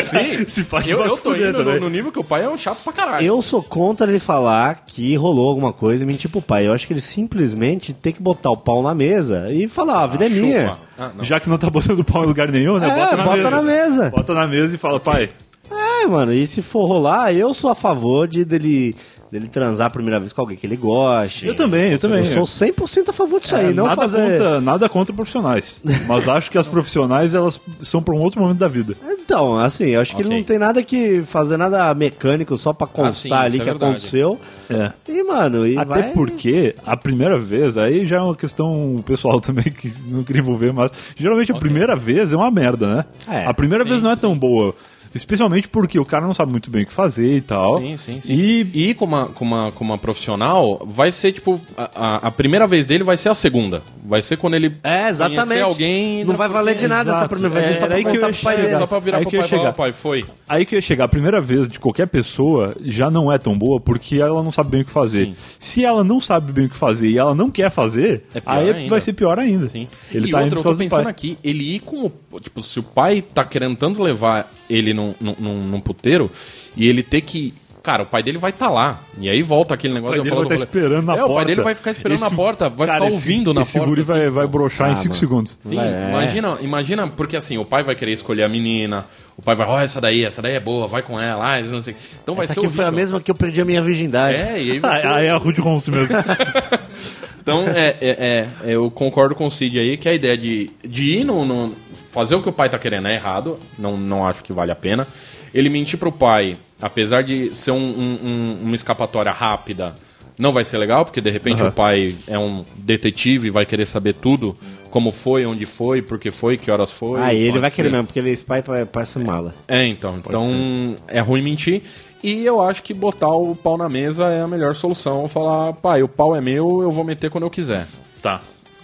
Sim, 0.04 0.42
Esse 0.46 0.64
pai 0.64 0.84
eu, 0.86 0.98
vai 0.98 1.08
eu 1.08 1.16
tô 1.16 1.34
indo 1.34 1.64
no, 1.64 1.80
no 1.80 1.88
nível 1.88 2.12
que 2.12 2.18
o 2.18 2.24
pai 2.24 2.44
é 2.44 2.48
um 2.48 2.58
chato 2.58 2.78
pra 2.84 2.92
caralho. 2.92 3.26
Eu 3.26 3.40
sou 3.40 3.62
contra 3.62 4.08
ele 4.10 4.18
falar 4.18 4.82
que 4.86 5.14
rolou 5.16 5.48
alguma 5.48 5.72
coisa 5.72 6.02
e 6.02 6.06
mentir 6.06 6.30
pro 6.30 6.42
pai. 6.42 6.66
Eu 6.66 6.72
acho 6.72 6.86
que 6.86 6.92
ele 6.92 7.00
simplesmente 7.00 7.92
tem 7.92 8.12
que 8.12 8.20
botar 8.22 8.50
o 8.50 8.56
pau 8.56 8.82
na 8.82 8.94
mesa 8.94 9.46
e 9.50 9.66
falar, 9.68 9.94
"Ah, 10.00 10.02
a 10.04 10.06
vida 10.06 10.26
é 10.26 10.28
minha. 10.28 10.68
Chupa. 10.68 10.78
Ah, 10.98 11.10
não. 11.16 11.24
Já 11.24 11.40
que 11.40 11.48
não 11.48 11.56
tá 11.56 11.70
botando 11.70 12.04
pau 12.04 12.22
em 12.24 12.26
lugar 12.26 12.48
nenhum, 12.48 12.78
né? 12.78 12.88
É, 12.88 12.94
bota 12.94 13.16
na 13.16 13.24
bota 13.24 13.36
mesa. 13.38 13.50
na 13.50 13.62
mesa. 13.62 14.10
Bota 14.10 14.34
na 14.34 14.46
mesa 14.46 14.74
e 14.74 14.78
fala, 14.78 15.00
pai, 15.00 15.30
É, 15.70 16.06
mano, 16.06 16.32
e 16.32 16.46
se 16.46 16.60
for 16.60 16.84
rolar, 16.86 17.32
eu 17.32 17.54
sou 17.54 17.70
a 17.70 17.74
favor 17.74 18.28
de 18.28 18.44
dele, 18.44 18.94
dele 19.30 19.48
transar 19.48 19.86
a 19.86 19.90
primeira 19.90 20.18
vez 20.18 20.32
com 20.32 20.40
alguém 20.40 20.56
que 20.56 20.66
ele 20.66 20.76
goste. 20.76 21.46
Eu 21.46 21.54
também, 21.54 21.92
eu 21.92 21.98
também. 21.98 22.26
Eu 22.26 22.46
sou 22.46 22.66
100% 22.68 23.08
a 23.08 23.12
favor 23.12 23.40
disso 23.40 23.54
aí, 23.54 23.72
não 23.72 23.84
É, 23.84 23.88
nada, 23.88 24.00
fazer... 24.02 24.30
contra, 24.30 24.60
nada 24.60 24.88
contra 24.88 25.14
profissionais. 25.14 25.80
Mas 26.08 26.28
acho 26.28 26.50
que 26.50 26.58
as 26.58 26.66
profissionais, 26.66 27.34
elas 27.34 27.60
são 27.80 28.02
pra 28.02 28.14
um 28.14 28.18
outro 28.18 28.40
momento 28.40 28.58
da 28.58 28.68
vida. 28.68 28.96
Então, 29.08 29.58
assim, 29.58 29.86
eu 29.90 30.00
acho 30.00 30.16
que 30.16 30.22
ele 30.22 30.34
não 30.34 30.42
tem 30.42 30.58
nada 30.58 30.82
que 30.82 31.22
fazer 31.22 31.56
nada 31.56 31.94
mecânico 31.94 32.56
só 32.56 32.72
pra 32.72 32.86
constar 32.86 33.12
sim, 33.42 33.46
ali 33.46 33.56
é 33.56 33.58
que 33.60 33.64
verdade. 33.66 33.92
aconteceu. 33.92 34.40
É. 34.68 34.92
E, 35.08 35.22
mano, 35.22 35.66
e 35.66 35.76
Até 35.76 35.84
vai... 35.84 36.12
porque 36.12 36.74
a 36.86 36.96
primeira 36.96 37.38
vez, 37.38 37.76
aí 37.76 38.06
já 38.06 38.16
é 38.16 38.20
uma 38.20 38.36
questão 38.36 39.02
pessoal 39.04 39.38
também 39.42 39.64
que 39.64 39.92
não 40.06 40.22
queria 40.24 40.42
envolver, 40.42 40.72
mas 40.72 40.92
geralmente 41.16 41.52
a 41.52 41.58
primeira 41.58 41.94
vez 41.94 42.32
é 42.32 42.36
uma 42.36 42.50
merda, 42.50 42.94
né? 42.96 43.04
É, 43.28 43.46
a 43.46 43.54
primeira 43.54 43.84
sim, 43.84 43.90
vez 43.90 44.02
não 44.02 44.10
é 44.10 44.16
tão 44.16 44.36
boa. 44.36 44.74
Especialmente 45.14 45.68
porque 45.68 45.98
o 45.98 46.04
cara 46.04 46.24
não 46.26 46.34
sabe 46.34 46.50
muito 46.52 46.70
bem 46.70 46.84
o 46.84 46.86
que 46.86 46.92
fazer 46.92 47.36
e 47.36 47.40
tal. 47.40 47.80
Sim, 47.80 47.96
sim, 47.96 48.20
sim. 48.20 48.32
E 48.32 48.90
E 48.90 48.94
com 48.94 49.04
uma, 49.04 49.26
com 49.26 49.44
uma, 49.44 49.72
com 49.72 49.84
uma 49.84 49.98
profissional, 49.98 50.80
vai 50.86 51.10
ser 51.10 51.32
tipo. 51.32 51.60
A, 51.76 52.28
a- 52.28 52.30
primeira 52.30 52.66
vez 52.66 52.86
dele 52.86 53.02
vai 53.04 53.16
ser 53.16 53.28
a 53.28 53.34
segunda. 53.34 53.82
Vai 54.04 54.22
ser 54.22 54.36
quando 54.36 54.54
ele. 54.54 54.72
É, 54.82 55.08
exatamente. 55.08 55.60
alguém. 55.62 56.24
Não 56.24 56.34
vai 56.36 56.48
valer 56.48 56.74
de 56.74 56.86
nada 56.88 57.10
essa 57.10 57.20
Exato. 57.20 57.30
primeira 57.30 57.54
vez, 57.54 57.76
é 57.76 57.78
só 57.78 57.86
pra 57.86 57.96
aí 57.96 58.02
que 58.04 58.10
eu 58.16 58.26
ia 58.26 58.32
chegar. 58.32 58.78
Só 58.78 58.86
pra 58.86 58.98
virar 58.98 59.18
Aí 59.18 59.22
pro 59.24 59.30
que 59.30 59.38
pai 59.38 59.48
chegar. 59.48 59.68
"Ó, 59.68 59.72
pai, 59.72 59.92
foi. 59.92 60.24
Aí 60.48 60.64
que 60.64 60.74
eu 60.74 60.78
ia 60.78 60.82
chegar, 60.82 61.04
a 61.04 61.08
primeira 61.08 61.40
vez 61.40 61.68
de 61.68 61.78
qualquer 61.80 62.08
pessoa 62.08 62.76
já 62.84 63.10
não 63.10 63.30
é 63.32 63.38
tão 63.38 63.56
boa 63.58 63.80
porque 63.80 64.16
ela 64.20 64.42
não 64.42 64.52
sabe 64.52 64.70
bem 64.70 64.82
o 64.82 64.84
que 64.84 64.90
fazer. 64.90 65.26
Sim. 65.26 65.36
Se 65.58 65.84
ela 65.84 66.02
não 66.04 66.20
sabe 66.20 66.52
bem 66.52 66.66
o 66.66 66.68
que 66.68 66.76
fazer 66.76 67.08
e 67.08 67.18
ela 67.18 67.34
não 67.34 67.50
quer 67.50 67.70
fazer, 67.70 68.24
É 68.34 68.42
aí 68.46 68.70
ainda. 68.72 68.88
vai 68.90 69.00
ser 69.00 69.12
pior 69.12 69.38
ainda. 69.38 69.66
Sim. 69.66 69.88
Ele 70.12 70.28
e 70.28 70.30
tá 70.30 70.40
outra, 70.40 70.58
eu 70.58 70.62
tô 70.62 70.74
pensando 70.76 71.08
aqui, 71.08 71.36
ele 71.42 71.74
ir 71.76 71.80
com 71.80 72.06
o. 72.06 72.40
Tipo, 72.40 72.62
se 72.62 72.78
o 72.78 72.82
pai 72.82 73.22
tá 73.22 73.44
querendo 73.44 73.76
tanto 73.76 74.02
levar 74.02 74.50
ele 74.68 74.92
num, 74.94 74.99
num, 75.20 75.34
num, 75.38 75.62
num 75.64 75.80
puteiro 75.80 76.30
e 76.76 76.86
ele 76.88 77.02
ter 77.02 77.20
que. 77.22 77.54
Cara, 77.82 78.02
o 78.02 78.06
pai 78.06 78.22
dele 78.22 78.36
vai 78.36 78.50
estar 78.50 78.68
lá. 78.68 79.04
E 79.18 79.30
aí 79.30 79.40
volta 79.40 79.72
aquele 79.72 79.94
O 79.94 79.96
negócio 79.96 80.16
pai 80.16 80.22
que 80.22 80.24
dele 80.28 80.34
eu 80.36 80.38
vai 80.38 80.44
falo 80.50 80.54
estar 80.60 80.66
rolê. 80.76 80.84
esperando 80.86 81.06
na 81.06 81.14
é, 81.14 81.16
porta. 81.16 81.32
o 81.32 81.34
pai 81.36 81.44
dele 81.46 81.62
vai 81.62 81.74
ficar 81.74 81.90
esperando 81.92 82.20
Esse- 82.20 82.30
na 82.30 82.36
porta, 82.36 82.68
vai 82.68 82.86
Cara, 82.86 82.98
ficar 82.98 83.08
esse- 83.14 83.16
ouvindo 83.30 83.54
na 83.54 83.62
esse 83.62 83.72
porta. 83.72 83.88
guri 83.88 84.02
vai, 84.02 84.22
assim, 84.24 84.30
vai 84.34 84.44
tipo, 84.44 84.58
broxar 84.58 84.88
em 84.90 84.92
Ah, 84.92 84.96
5 84.96 85.08
mano. 85.08 85.18
segundos. 85.18 85.56
Sim, 85.62 85.78
É. 85.80 86.08
imagina, 86.10 86.58
imagina, 86.60 87.06
porque 87.08 87.38
assim, 87.38 87.56
o 87.56 87.64
pai 87.64 87.82
vai 87.82 87.94
querer 87.94 88.12
escolher 88.12 88.44
a 88.44 88.48
menina, 88.50 89.06
o 89.34 89.40
pai 89.40 89.56
vai, 89.56 89.66
ó, 89.66 89.80
essa 89.80 89.98
daí, 89.98 90.22
essa 90.26 90.42
daí 90.42 90.56
é 90.56 90.60
boa, 90.60 90.86
vai 90.86 91.00
com 91.00 91.18
ela, 91.18 91.56
ah, 91.56 91.62
não 91.62 91.80
sei. 91.80 91.96
Então 92.22 92.34
vai 92.34 92.44
Essa 92.44 92.52
ser 92.52 92.60
aqui 92.60 92.68
foi 92.68 92.84
a 92.84 92.88
horrível. 92.88 93.00
mesma 93.00 93.18
que 93.18 93.30
eu 93.30 93.34
perdi 93.34 93.62
a 93.62 93.64
minha 93.64 93.80
virgindade. 93.80 94.36
É, 94.42 94.62
e 94.62 94.72
aí 94.72 94.78
vai 94.78 95.00
ser 95.00 95.06
Aí 95.06 95.26
é 95.26 95.30
a 95.30 95.38
Rude 95.38 95.62
Ronce 95.62 95.90
mesmo. 95.90 96.14
Então, 97.50 97.64
é, 97.74 97.96
é, 98.00 98.10
é, 98.10 98.48
eu 98.74 98.90
concordo 98.90 99.34
com 99.34 99.46
o 99.46 99.50
Cid 99.50 99.78
aí 99.78 99.96
que 99.96 100.08
a 100.08 100.14
ideia 100.14 100.36
de, 100.36 100.70
de 100.84 101.18
ir 101.18 101.24
no, 101.24 101.44
no- 101.44 101.74
Fazer 102.10 102.34
o 102.34 102.42
que 102.42 102.48
o 102.48 102.52
pai 102.52 102.68
tá 102.68 102.78
querendo 102.78 103.06
é 103.08 103.14
errado, 103.14 103.58
não, 103.78 103.96
não 103.96 104.26
acho 104.26 104.42
que 104.42 104.52
vale 104.52 104.72
a 104.72 104.76
pena. 104.76 105.06
Ele 105.54 105.68
mentir 105.68 105.96
pro 105.98 106.10
pai, 106.10 106.56
apesar 106.82 107.22
de 107.22 107.54
ser 107.54 107.70
um- 107.70 107.76
um- 107.76 108.18
um- 108.24 108.58
uma 108.62 108.74
escapatória 108.74 109.30
rápida, 109.32 109.94
não 110.40 110.52
vai 110.52 110.64
ser 110.64 110.78
legal, 110.78 111.04
porque 111.04 111.20
de 111.20 111.30
repente 111.30 111.60
Aham. 111.60 111.68
o 111.68 111.72
pai 111.72 112.14
é 112.26 112.38
um 112.38 112.64
detetive 112.76 113.48
e 113.48 113.50
vai 113.50 113.64
querer 113.66 113.86
saber 113.86 114.14
tudo, 114.14 114.56
como 114.90 115.12
foi, 115.12 115.46
onde 115.46 115.66
foi, 115.66 116.02
por 116.02 116.18
que 116.18 116.30
foi, 116.30 116.56
que 116.56 116.70
horas 116.70 116.90
foi. 116.90 117.20
Ah, 117.20 117.32
ele 117.32 117.58
vai 117.58 117.70
querer 117.70 117.88
ser. 117.88 117.92
mesmo, 117.92 118.06
porque 118.06 118.18
ele 118.18 118.30
esse 118.30 118.44
pai 118.44 118.62
pa- 118.62 118.86
parece 118.90 119.18
mala. 119.18 119.54
É, 119.68 119.86
então. 119.86 120.16
Então 120.18 120.96
é 121.06 121.20
ruim 121.20 121.42
mentir. 121.42 121.82
E 122.22 122.44
eu 122.44 122.60
acho 122.60 122.82
que 122.82 122.92
botar 122.92 123.28
o 123.28 123.54
pau 123.54 123.78
na 123.78 123.88
mesa 123.88 124.26
é 124.26 124.42
a 124.42 124.48
melhor 124.48 124.74
solução. 124.74 125.26
Falar, 125.28 125.72
pai, 125.74 126.02
o 126.02 126.08
pau 126.08 126.34
é 126.36 126.40
meu, 126.40 126.82
eu 126.82 126.90
vou 126.90 127.04
meter 127.04 127.30
quando 127.30 127.44
eu 127.44 127.50
quiser. 127.50 127.86
tá. 128.22 128.40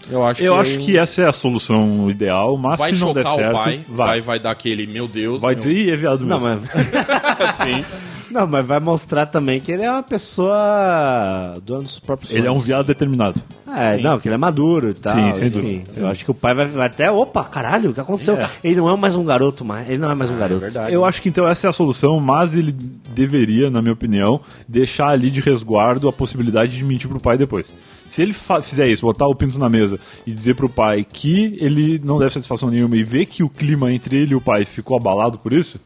Eu 0.08 0.25
acho 0.25 0.40
Eu 0.44 0.52
que 0.54 0.60
acho 0.60 0.78
que 0.78 0.96
essa 0.96 1.22
é 1.22 1.26
a 1.26 1.32
solução 1.32 2.08
ideal, 2.08 2.56
mas 2.56 2.78
vai 2.78 2.94
se 2.94 3.00
não 3.00 3.12
der 3.12 3.25
chocar 3.26 3.36
certo, 3.36 3.56
o 3.56 3.60
pai, 3.60 3.80
vai. 3.88 4.06
vai. 4.06 4.20
vai 4.20 4.38
dar 4.38 4.52
aquele, 4.52 4.86
meu 4.86 5.08
Deus. 5.08 5.42
Vai 5.42 5.54
meu... 5.54 5.56
dizer, 5.56 5.72
ih, 5.72 5.90
é 5.90 5.96
viado 5.96 6.25
Não, 6.25 6.38
mesmo. 6.38 6.62
mas, 6.72 7.40
assim. 7.60 7.84
Não, 8.30 8.47
mas 8.47 8.66
vai 8.66 8.80
mostrar 8.80 9.26
também 9.26 9.61
que 9.61 9.71
ele 9.73 9.83
é 9.83 9.90
uma 9.90 10.02
pessoa 10.02 11.54
dono 11.64 11.83
dos 11.83 11.99
próprios 11.99 12.33
Ele 12.33 12.47
é 12.47 12.50
um 12.50 12.54
sonhos. 12.54 12.66
viado 12.66 12.87
determinado. 12.87 13.40
É, 13.68 13.99
não, 13.99 14.18
que 14.18 14.28
ele 14.28 14.35
é 14.35 14.38
maduro 14.38 14.90
e 14.90 14.95
tal. 14.95 15.12
Sim, 15.12 15.35
sem 15.35 15.49
enfim. 15.49 15.61
dúvida, 15.61 15.92
eu 16.00 16.06
acho 16.06 16.25
que 16.25 16.30
o 16.30 16.35
pai 16.35 16.54
vai, 16.54 16.66
vai 16.66 16.87
até, 16.87 17.11
opa, 17.11 17.45
caralho, 17.45 17.90
o 17.90 17.95
que 17.95 18.00
aconteceu? 18.00 18.37
É. 18.37 18.49
Ele 18.64 18.76
não 18.76 18.88
é 18.88 18.97
mais 18.97 19.14
um 19.16 19.25
garoto, 19.25 19.64
mais, 19.64 19.88
ele 19.88 19.99
não 19.99 20.11
é 20.11 20.14
mais 20.14 20.30
um 20.30 20.37
garoto. 20.38 20.61
verdade. 20.61 20.92
Eu 20.92 21.04
acho 21.04 21.21
que 21.21 21.28
então 21.28 21.47
essa 21.47 21.66
é 21.66 21.71
a 21.71 21.73
solução, 21.73 22.18
mas 22.21 22.54
ele 22.54 22.73
deveria, 22.73 23.68
na 23.71 23.83
minha 23.83 23.92
opinião, 23.92 24.40
deixar 24.68 25.09
ali 25.09 25.30
de 25.30 25.40
resguardo 25.40 26.09
a 26.09 26.12
possibilidade 26.12 26.76
de 26.76 26.85
mentir 26.85 27.09
pro 27.09 27.21
pai 27.21 27.37
depois. 27.37 27.75
Se 28.06 28.23
ele 28.23 28.35
fizer 28.62 28.88
isso, 28.88 29.04
botar 29.04 29.26
o 29.26 29.35
pinto 29.35 29.59
na 29.59 29.68
mesa 29.68 29.99
e 30.26 30.33
dizer 30.33 30.54
pro 30.54 30.68
pai 30.68 31.04
que 31.04 31.56
ele 31.61 32.00
não 32.02 32.18
deve 32.18 32.33
satisfação 32.33 32.71
nenhuma 32.71 32.97
e 32.97 33.02
ver 33.02 33.26
que 33.26 33.42
o 33.42 33.49
clima 33.49 33.92
entre 33.92 34.16
ele 34.23 34.33
e 34.33 34.37
o 34.37 34.40
pai 34.40 34.64
ficou 34.64 34.97
abalado 34.97 35.38
por 35.38 35.52
isso, 35.52 35.78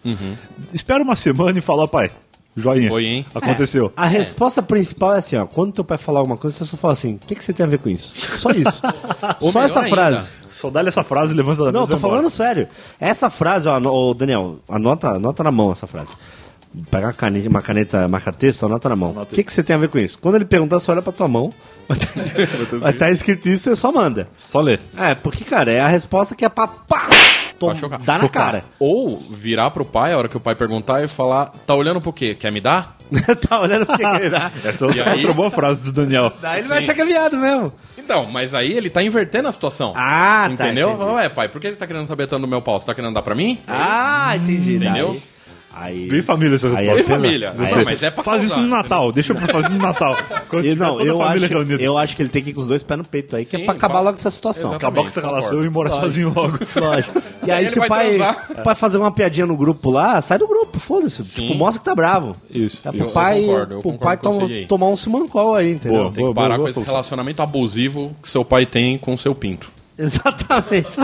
espera 0.72 1.02
uma 1.02 1.16
semana 1.16 1.58
e 1.58 1.62
fala, 1.62 1.88
pai, 1.88 2.10
Joinha. 2.56 2.88
Foi, 2.88 3.04
hein? 3.04 3.26
Aconteceu. 3.34 3.92
A 3.96 4.06
resposta 4.06 4.62
principal 4.62 5.14
é 5.14 5.18
assim, 5.18 5.36
ó. 5.36 5.46
Quando 5.46 5.72
teu 5.72 5.84
pai 5.84 5.96
falar 5.98 6.20
alguma 6.20 6.36
coisa, 6.36 6.56
você 6.56 6.64
só 6.64 6.76
fala 6.76 6.92
assim, 6.92 7.14
o 7.14 7.18
que, 7.26 7.34
que 7.34 7.44
você 7.44 7.52
tem 7.52 7.64
a 7.64 7.68
ver 7.68 7.78
com 7.78 7.88
isso? 7.88 8.12
Só 8.38 8.50
isso. 8.50 8.82
Ou 9.40 9.52
só 9.52 9.62
essa 9.62 9.80
ainda, 9.80 9.96
frase. 9.96 10.30
Só 10.48 10.68
dá-lhe 10.70 10.88
essa 10.88 11.04
frase 11.04 11.32
e 11.32 11.36
levanta 11.36 11.64
da 11.64 11.72
Não, 11.72 11.86
tô 11.86 11.96
falando 11.96 12.18
embora. 12.18 12.30
sério. 12.30 12.68
Essa 12.98 13.30
frase, 13.30 13.68
ó, 13.68 13.78
ô, 13.78 14.14
Daniel, 14.14 14.58
anota, 14.68 15.10
anota 15.10 15.44
na 15.44 15.52
mão 15.52 15.72
essa 15.72 15.86
frase. 15.86 16.10
Pega 16.88 17.06
uma 17.08 17.12
caneta, 17.12 17.48
uma 17.48 17.62
caneta 17.62 18.08
marca-texto, 18.08 18.64
anota 18.64 18.88
na 18.88 18.96
mão. 18.96 19.10
O 19.10 19.26
que, 19.26 19.42
que 19.42 19.52
você 19.52 19.62
tem 19.62 19.74
a 19.74 19.78
ver 19.78 19.88
com 19.88 19.98
isso? 19.98 20.18
Quando 20.18 20.36
ele 20.36 20.44
perguntar, 20.44 20.78
você 20.78 20.90
olha 20.90 21.02
pra 21.02 21.12
tua 21.12 21.26
mão, 21.26 21.52
vai 22.80 22.92
estar 22.92 23.10
escrito 23.10 23.48
isso, 23.48 23.64
você 23.64 23.76
só 23.76 23.90
manda. 23.90 24.28
Só 24.36 24.60
ler. 24.60 24.80
É, 24.96 25.14
porque, 25.14 25.44
cara, 25.44 25.70
é 25.72 25.80
a 25.80 25.88
resposta 25.88 26.34
que 26.34 26.44
é 26.44 26.48
pra 26.48 26.68
pá, 26.68 27.08
tom, 27.60 27.72
dar 28.04 28.14
na 28.18 28.20
Chocar. 28.24 28.44
cara. 28.52 28.64
Ou 28.78 29.18
virar 29.30 29.70
pro 29.70 29.84
pai, 29.84 30.12
a 30.12 30.18
hora 30.18 30.28
que 30.28 30.36
o 30.36 30.40
pai 30.40 30.54
perguntar, 30.54 31.02
e 31.04 31.08
falar: 31.08 31.46
tá 31.66 31.74
olhando 31.74 32.00
pro 32.00 32.12
quê? 32.12 32.34
Quer 32.34 32.50
me 32.50 32.60
dar? 32.60 32.96
tá 33.48 33.60
olhando 33.60 33.86
pro 33.86 33.96
dá. 33.98 34.50
Essa 34.64 34.84
é 34.84 34.88
E 34.88 34.90
outra, 34.98 35.10
aí? 35.12 35.18
outra 35.18 35.32
boa 35.34 35.50
frase 35.50 35.82
do 35.82 35.92
Daniel. 35.92 36.32
Daí 36.40 36.60
ele 36.60 36.68
vai 36.68 36.78
achar 36.78 36.94
que 36.94 37.00
é 37.02 37.04
viado 37.04 37.36
mesmo. 37.36 37.72
Então, 37.98 38.24
mas 38.26 38.54
aí 38.54 38.72
ele 38.72 38.88
tá 38.90 39.02
invertendo 39.02 39.46
a 39.48 39.52
situação. 39.52 39.92
Ah, 39.94 40.46
tá, 40.56 40.64
Entendeu? 40.64 40.90
entendi. 40.92 41.10
Ué, 41.12 41.28
pai, 41.28 41.48
por 41.48 41.60
que 41.60 41.68
você 41.70 41.76
tá 41.78 41.86
querendo 41.86 42.06
saber 42.06 42.26
tanto 42.26 42.42
do 42.42 42.48
meu 42.48 42.62
pau? 42.62 42.80
Você 42.80 42.86
tá 42.86 42.94
querendo 42.94 43.12
dar 43.14 43.22
pra 43.22 43.34
mim? 43.34 43.58
Ah, 43.68 44.32
entendi. 44.36 44.76
Entendeu? 44.76 45.08
Daí- 45.10 45.22
Aí... 45.72 46.08
Bem 46.08 46.20
família 46.20 46.56
essa 46.56 46.66
Aí 46.68 46.74
resposta. 46.74 46.92
é 46.92 46.94
Bem 46.96 47.04
família. 47.04 47.50
Aí 47.50 47.56
Não, 47.70 47.80
é- 47.80 47.84
mas 47.84 48.02
é 48.02 48.10
pra 48.10 48.24
Faz 48.24 48.42
isso 48.42 48.54
causar, 48.54 48.68
no 48.68 48.76
Natal, 48.76 49.12
deixa 49.12 49.34
pra 49.34 49.46
fazer 49.46 49.68
no 49.68 49.78
Natal. 49.78 50.16
Quando 50.50 50.64
Eu, 50.64 50.72
tiver 50.72 50.84
não, 50.84 51.00
eu 51.00 51.22
acho, 51.22 51.46
reunida. 51.46 51.82
eu 51.82 51.96
acho 51.96 52.16
que 52.16 52.22
ele 52.22 52.28
tem 52.28 52.42
que 52.42 52.50
ir 52.50 52.52
com 52.52 52.60
os 52.60 52.66
dois 52.66 52.82
pés 52.82 52.98
no 52.98 53.04
peito 53.04 53.36
aí, 53.36 53.44
que 53.44 53.54
é 53.54 53.58
Sim, 53.60 53.64
pra 53.66 53.74
acabar 53.74 53.94
pra- 53.94 54.00
logo 54.02 54.14
essa 54.14 54.30
situação. 54.30 54.70
Exatamente. 54.72 54.84
Acabar 54.84 55.00
com 55.02 55.06
essa 55.06 55.20
concordo. 55.20 55.36
relação 55.42 55.62
e 55.62 55.64
ir 55.64 55.68
embora 55.68 55.90
sozinho 55.90 56.32
logo. 56.34 56.58
Lógico. 56.76 57.22
E 57.46 57.50
aí, 57.50 57.58
Aí 57.60 57.68
se 57.68 57.78
o 57.78 57.80
vai 57.80 57.88
pai, 57.88 58.36
pai 58.64 58.74
fazer 58.74 58.98
uma 58.98 59.12
piadinha 59.12 59.46
no 59.46 59.56
grupo 59.56 59.90
lá, 59.90 60.20
sai 60.20 60.38
do 60.38 60.48
grupo, 60.48 60.78
foda-se. 60.80 61.22
Tipo, 61.22 61.54
mostra 61.54 61.78
que 61.78 61.84
tá 61.84 61.94
bravo. 61.94 62.34
Isso. 62.50 62.80
É 62.86 62.90
pro 62.90 63.06
eu 63.06 63.10
pai, 63.12 63.40
concordo, 63.42 63.78
pro 63.80 63.98
pai 63.98 64.16
tom- 64.16 64.48
tomar 64.66 64.88
um 64.88 64.96
simancol 64.96 65.54
aí, 65.54 65.72
entendeu? 65.72 66.00
Boa. 66.02 66.12
Tem 66.12 66.26
que 66.26 66.34
parar 66.34 66.58
com 66.58 66.66
esse 66.68 66.82
relacionamento 66.82 67.42
abusivo 67.42 68.14
que 68.22 68.28
seu 68.28 68.44
pai 68.44 68.66
tem 68.66 68.98
com 68.98 69.16
seu 69.16 69.34
pinto. 69.34 69.70
Exatamente. 70.04 70.98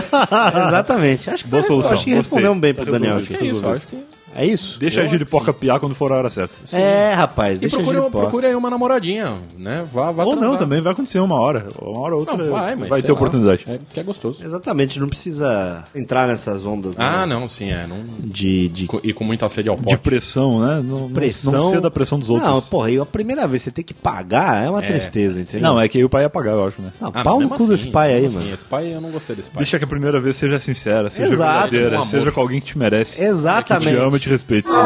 Exatamente. 0.67 1.29
Acho 1.29 1.43
que, 1.43 1.49
Boa 1.49 1.63
solução, 1.63 1.93
acho 1.93 2.03
que 2.03 2.11
gostei. 2.15 2.15
respondemos 2.15 2.59
bem 2.59 2.73
pro 2.73 2.91
Daniel. 2.91 3.17
aqui. 3.17 3.37
Que 3.37 3.45
isso, 3.45 3.63
eu 3.63 3.71
acho 3.73 3.87
que. 3.87 3.97
É 4.35 4.45
isso? 4.45 4.77
Deixa 4.77 5.01
a 5.01 5.05
Eu 5.05 5.09
giripoca 5.09 5.49
acho 5.49 5.59
piar 5.59 5.79
quando 5.79 5.95
for 5.95 6.11
a 6.11 6.17
hora 6.17 6.29
certa. 6.29 6.53
É, 6.77 7.11
rapaz. 7.13 7.57
E 7.57 7.61
Deixa 7.61 7.77
a 7.77 7.79
procure, 7.79 7.97
giripoca. 7.97 8.23
procure 8.23 8.45
aí 8.45 8.53
uma 8.53 8.69
namoradinha, 8.69 9.35
né? 9.57 9.83
Vá, 9.91 10.11
vá 10.11 10.23
Ou 10.25 10.33
não, 10.33 10.41
transar. 10.41 10.59
também 10.59 10.79
vai 10.79 10.91
acontecer 10.93 11.17
uma 11.19 11.39
hora. 11.41 11.69
Uma 11.81 11.99
hora 12.01 12.13
ou 12.13 12.19
outra 12.19 12.37
Não, 12.37 12.51
vai, 12.51 12.75
mas 12.75 12.87
vai 12.87 13.01
ter 13.01 13.07
lá. 13.07 13.15
oportunidade. 13.15 13.65
É, 13.67 13.79
que 13.91 13.99
é 13.99 14.03
gostoso. 14.03 14.45
Exatamente, 14.45 14.99
não 14.99 15.07
precisa 15.09 15.85
entrar 15.95 16.27
nessas 16.27 16.67
ondas 16.67 16.95
né, 16.95 17.03
Ah, 17.03 17.25
não, 17.25 17.49
sim, 17.49 17.71
é. 17.71 17.87
Não... 17.87 17.97
de, 18.19 18.67
de 18.69 18.85
co- 18.85 19.01
E 19.03 19.11
com 19.11 19.23
muita 19.23 19.49
sede 19.49 19.69
ao 19.69 19.75
pote. 19.77 19.89
De 19.89 19.97
pressão, 19.97 20.59
né? 20.59 20.83
Não, 20.87 20.99
não- 20.99 21.09
pressão. 21.09 21.53
Não 21.53 21.61
ser 21.61 21.81
da 21.81 21.89
pressão 21.89 22.19
dos 22.19 22.29
outros. 22.29 22.47
Não, 22.47 22.61
porra, 22.61 22.91
e 22.91 22.99
a 22.99 23.05
primeira 23.07 23.47
vez 23.47 23.63
você 23.63 23.71
tem 23.71 23.83
que 23.83 23.93
pagar 23.95 24.63
é 24.63 24.69
uma 24.69 24.83
tristeza, 24.83 25.39
entendeu? 25.41 25.61
Não, 25.67 25.81
é 25.81 25.87
que 25.87 25.97
aí 25.97 26.03
o 26.03 26.09
pai 26.09 26.23
ia 26.23 26.29
pagar, 26.29 26.51
eu 26.51 26.63
acho, 26.67 26.79
né? 26.79 26.91
Não, 27.01 27.09
Ah, 27.11 27.23
pau 27.23 27.39
não, 27.39 27.47
no 27.47 27.49
cu 27.49 27.63
assim, 27.63 27.67
desse 27.69 27.87
pai 27.89 28.13
aí, 28.13 28.21
mesmo 28.23 28.33
mano. 28.35 28.45
assim, 28.45 28.53
Esse 28.53 28.65
pai, 28.65 28.86
eu 28.91 29.01
não 29.01 29.11
gostei 29.11 29.35
desse 29.35 29.49
pai. 29.49 29.59
Deixa 29.59 29.77
que 29.77 29.85
a 29.85 29.87
primeira 29.87 30.19
vez 30.19 30.37
seja 30.37 30.59
sincera, 30.59 31.09
seja 31.09 31.31
Exato. 31.33 31.71
verdadeira, 31.71 32.05
seja 32.05 32.31
com 32.31 32.41
alguém 32.41 32.59
que 32.59 32.67
te 32.67 32.77
merece. 32.77 33.23
Exatamente. 33.23 33.89
Que 33.89 33.95
te 33.95 34.01
ama 34.01 34.17
e 34.17 34.19
te 34.19 34.29
respeita. 34.29 34.69
Velho. 34.71 34.83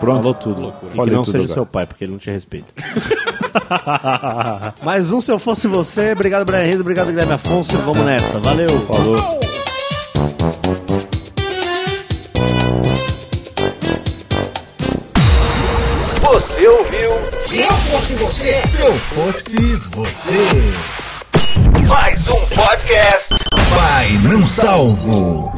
Pronto. 0.00 0.22
Falou 0.22 0.34
tudo. 0.34 0.74
E 0.94 1.00
que 1.04 1.10
não 1.10 1.22
tudo 1.24 1.32
seja 1.32 1.44
agora. 1.44 1.54
seu 1.54 1.66
pai, 1.66 1.86
porque 1.86 2.04
ele 2.04 2.12
não 2.12 2.18
te 2.18 2.30
respeita. 2.30 2.66
Mais 4.84 5.10
um 5.12 5.20
se 5.20 5.30
eu 5.32 5.38
fosse 5.38 5.66
você. 5.66 6.12
Obrigado, 6.12 6.44
Brian 6.44 6.64
Reis. 6.64 6.80
Obrigado, 6.80 7.06
Guilherme 7.08 7.32
Afonso. 7.32 7.76
Vamos 7.78 8.04
nessa. 8.06 8.38
Valeu. 8.40 8.68
Falou. 8.82 9.16
Você 16.22 16.66
ouviu? 16.68 17.10
Se 17.48 17.58
eu 17.58 17.70
fosse 17.70 18.14
você, 18.14 18.62
Se 18.68 18.82
eu 18.82 18.92
fosse 18.94 19.56
você. 19.94 21.05
Mais 21.88 22.28
um 22.28 22.46
podcast. 22.46 23.34
Vai 23.74 24.10
não 24.18 24.46
salvo. 24.46 25.55